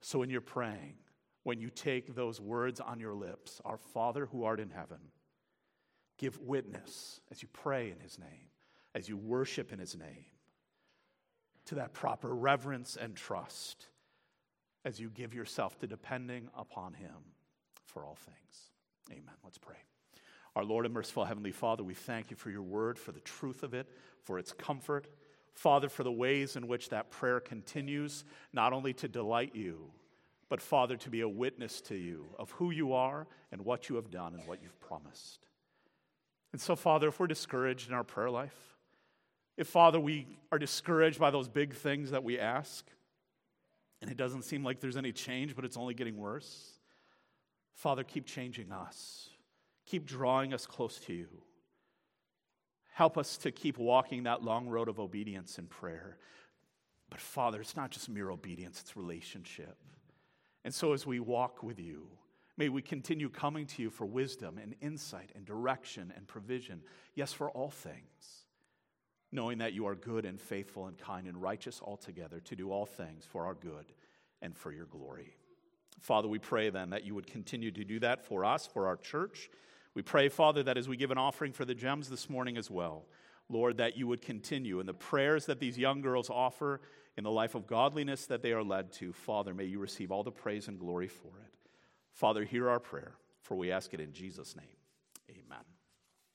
So 0.00 0.18
when 0.18 0.30
you're 0.30 0.40
praying, 0.40 0.94
when 1.42 1.60
you 1.60 1.68
take 1.68 2.14
those 2.14 2.40
words 2.40 2.80
on 2.80 3.00
your 3.00 3.14
lips, 3.14 3.60
Our 3.64 3.76
Father 3.76 4.26
who 4.26 4.44
art 4.44 4.58
in 4.58 4.70
heaven, 4.70 4.98
give 6.18 6.40
witness 6.40 7.20
as 7.30 7.42
you 7.42 7.48
pray 7.52 7.90
in 7.90 8.00
his 8.00 8.18
name, 8.18 8.48
as 8.94 9.08
you 9.08 9.16
worship 9.18 9.72
in 9.72 9.78
his 9.78 9.94
name, 9.94 10.24
to 11.66 11.74
that 11.74 11.92
proper 11.92 12.34
reverence 12.34 12.96
and 12.96 13.14
trust 13.14 13.88
as 14.86 15.00
you 15.00 15.10
give 15.10 15.34
yourself 15.34 15.76
to 15.80 15.86
depending 15.88 16.48
upon 16.56 16.94
him 16.94 17.16
for 17.84 18.04
all 18.04 18.14
things. 18.14 18.70
Amen. 19.10 19.34
Let's 19.42 19.58
pray. 19.58 19.74
Our 20.54 20.64
Lord 20.64 20.84
and 20.86 20.94
merciful 20.94 21.24
Heavenly 21.24 21.50
Father, 21.50 21.82
we 21.82 21.92
thank 21.92 22.30
you 22.30 22.36
for 22.36 22.50
your 22.50 22.62
word, 22.62 22.96
for 22.96 23.10
the 23.10 23.20
truth 23.20 23.64
of 23.64 23.74
it, 23.74 23.88
for 24.22 24.38
its 24.38 24.52
comfort. 24.52 25.08
Father, 25.54 25.88
for 25.88 26.04
the 26.04 26.12
ways 26.12 26.54
in 26.54 26.68
which 26.68 26.90
that 26.90 27.10
prayer 27.10 27.40
continues, 27.40 28.24
not 28.52 28.72
only 28.72 28.92
to 28.94 29.08
delight 29.08 29.56
you, 29.56 29.90
but 30.48 30.62
Father, 30.62 30.96
to 30.98 31.10
be 31.10 31.22
a 31.22 31.28
witness 31.28 31.80
to 31.80 31.96
you 31.96 32.26
of 32.38 32.52
who 32.52 32.70
you 32.70 32.92
are 32.92 33.26
and 33.50 33.62
what 33.62 33.88
you 33.88 33.96
have 33.96 34.12
done 34.12 34.34
and 34.34 34.46
what 34.46 34.62
you've 34.62 34.78
promised. 34.78 35.48
And 36.52 36.60
so, 36.60 36.76
Father, 36.76 37.08
if 37.08 37.18
we're 37.18 37.26
discouraged 37.26 37.88
in 37.88 37.94
our 37.94 38.04
prayer 38.04 38.30
life, 38.30 38.76
if, 39.56 39.66
Father, 39.66 39.98
we 39.98 40.28
are 40.52 40.60
discouraged 40.60 41.18
by 41.18 41.32
those 41.32 41.48
big 41.48 41.74
things 41.74 42.12
that 42.12 42.22
we 42.22 42.38
ask, 42.38 42.86
and 44.00 44.10
it 44.10 44.16
doesn't 44.16 44.42
seem 44.42 44.62
like 44.62 44.80
there's 44.80 44.96
any 44.96 45.12
change, 45.12 45.56
but 45.56 45.64
it's 45.64 45.76
only 45.76 45.94
getting 45.94 46.16
worse, 46.16 46.78
Father, 47.74 48.04
keep 48.04 48.26
changing 48.26 48.72
us. 48.72 49.28
Keep 49.84 50.06
drawing 50.06 50.52
us 50.52 50.66
close 50.66 50.98
to 51.00 51.12
you. 51.12 51.28
Help 52.92 53.18
us 53.18 53.36
to 53.36 53.50
keep 53.52 53.78
walking 53.78 54.22
that 54.22 54.42
long 54.42 54.66
road 54.66 54.88
of 54.88 54.98
obedience 54.98 55.58
and 55.58 55.68
prayer. 55.68 56.16
But 57.10 57.20
Father, 57.20 57.60
it's 57.60 57.76
not 57.76 57.90
just 57.90 58.08
mere 58.08 58.30
obedience, 58.30 58.80
it's 58.80 58.96
relationship. 58.96 59.76
And 60.64 60.74
so 60.74 60.92
as 60.92 61.06
we 61.06 61.20
walk 61.20 61.62
with 61.62 61.78
you, 61.78 62.08
may 62.56 62.70
we 62.70 62.82
continue 62.82 63.28
coming 63.28 63.66
to 63.66 63.82
you 63.82 63.90
for 63.90 64.06
wisdom 64.06 64.58
and 64.58 64.74
insight 64.80 65.30
and 65.36 65.44
direction 65.44 66.12
and 66.16 66.26
provision. 66.26 66.80
Yes, 67.14 67.32
for 67.32 67.50
all 67.50 67.70
things, 67.70 68.45
knowing 69.36 69.58
that 69.58 69.72
you 69.72 69.86
are 69.86 69.94
good 69.94 70.24
and 70.24 70.40
faithful 70.40 70.86
and 70.86 70.98
kind 70.98 71.28
and 71.28 71.40
righteous 71.40 71.80
altogether 71.80 72.40
to 72.40 72.56
do 72.56 72.72
all 72.72 72.86
things 72.86 73.24
for 73.24 73.46
our 73.46 73.54
good 73.54 73.92
and 74.42 74.56
for 74.56 74.72
your 74.72 74.86
glory. 74.86 75.36
Father, 76.00 76.26
we 76.26 76.40
pray 76.40 76.70
then 76.70 76.90
that 76.90 77.04
you 77.04 77.14
would 77.14 77.28
continue 77.28 77.70
to 77.70 77.84
do 77.84 78.00
that 78.00 78.26
for 78.26 78.44
us, 78.44 78.66
for 78.66 78.88
our 78.88 78.96
church 78.96 79.48
we 79.96 80.02
pray, 80.02 80.28
Father, 80.28 80.62
that 80.64 80.76
as 80.76 80.90
we 80.90 80.98
give 80.98 81.10
an 81.10 81.16
offering 81.16 81.54
for 81.54 81.64
the 81.64 81.74
gems 81.74 82.10
this 82.10 82.28
morning 82.28 82.58
as 82.58 82.70
well, 82.70 83.06
Lord, 83.48 83.78
that 83.78 83.96
you 83.96 84.06
would 84.06 84.20
continue 84.20 84.78
in 84.78 84.84
the 84.84 84.92
prayers 84.92 85.46
that 85.46 85.58
these 85.58 85.78
young 85.78 86.02
girls 86.02 86.28
offer 86.28 86.82
in 87.16 87.24
the 87.24 87.30
life 87.30 87.54
of 87.54 87.66
godliness 87.66 88.26
that 88.26 88.42
they 88.42 88.52
are 88.52 88.62
led 88.62 88.92
to. 88.92 89.14
Father, 89.14 89.54
may 89.54 89.64
you 89.64 89.78
receive 89.78 90.12
all 90.12 90.22
the 90.22 90.30
praise 90.30 90.68
and 90.68 90.78
glory 90.78 91.08
for 91.08 91.28
it. 91.28 91.70
Father, 92.12 92.44
hear 92.44 92.68
our 92.68 92.78
prayer, 92.78 93.14
for 93.40 93.56
we 93.56 93.72
ask 93.72 93.94
it 93.94 94.00
in 94.00 94.12
Jesus' 94.12 94.54
name. 94.54 94.75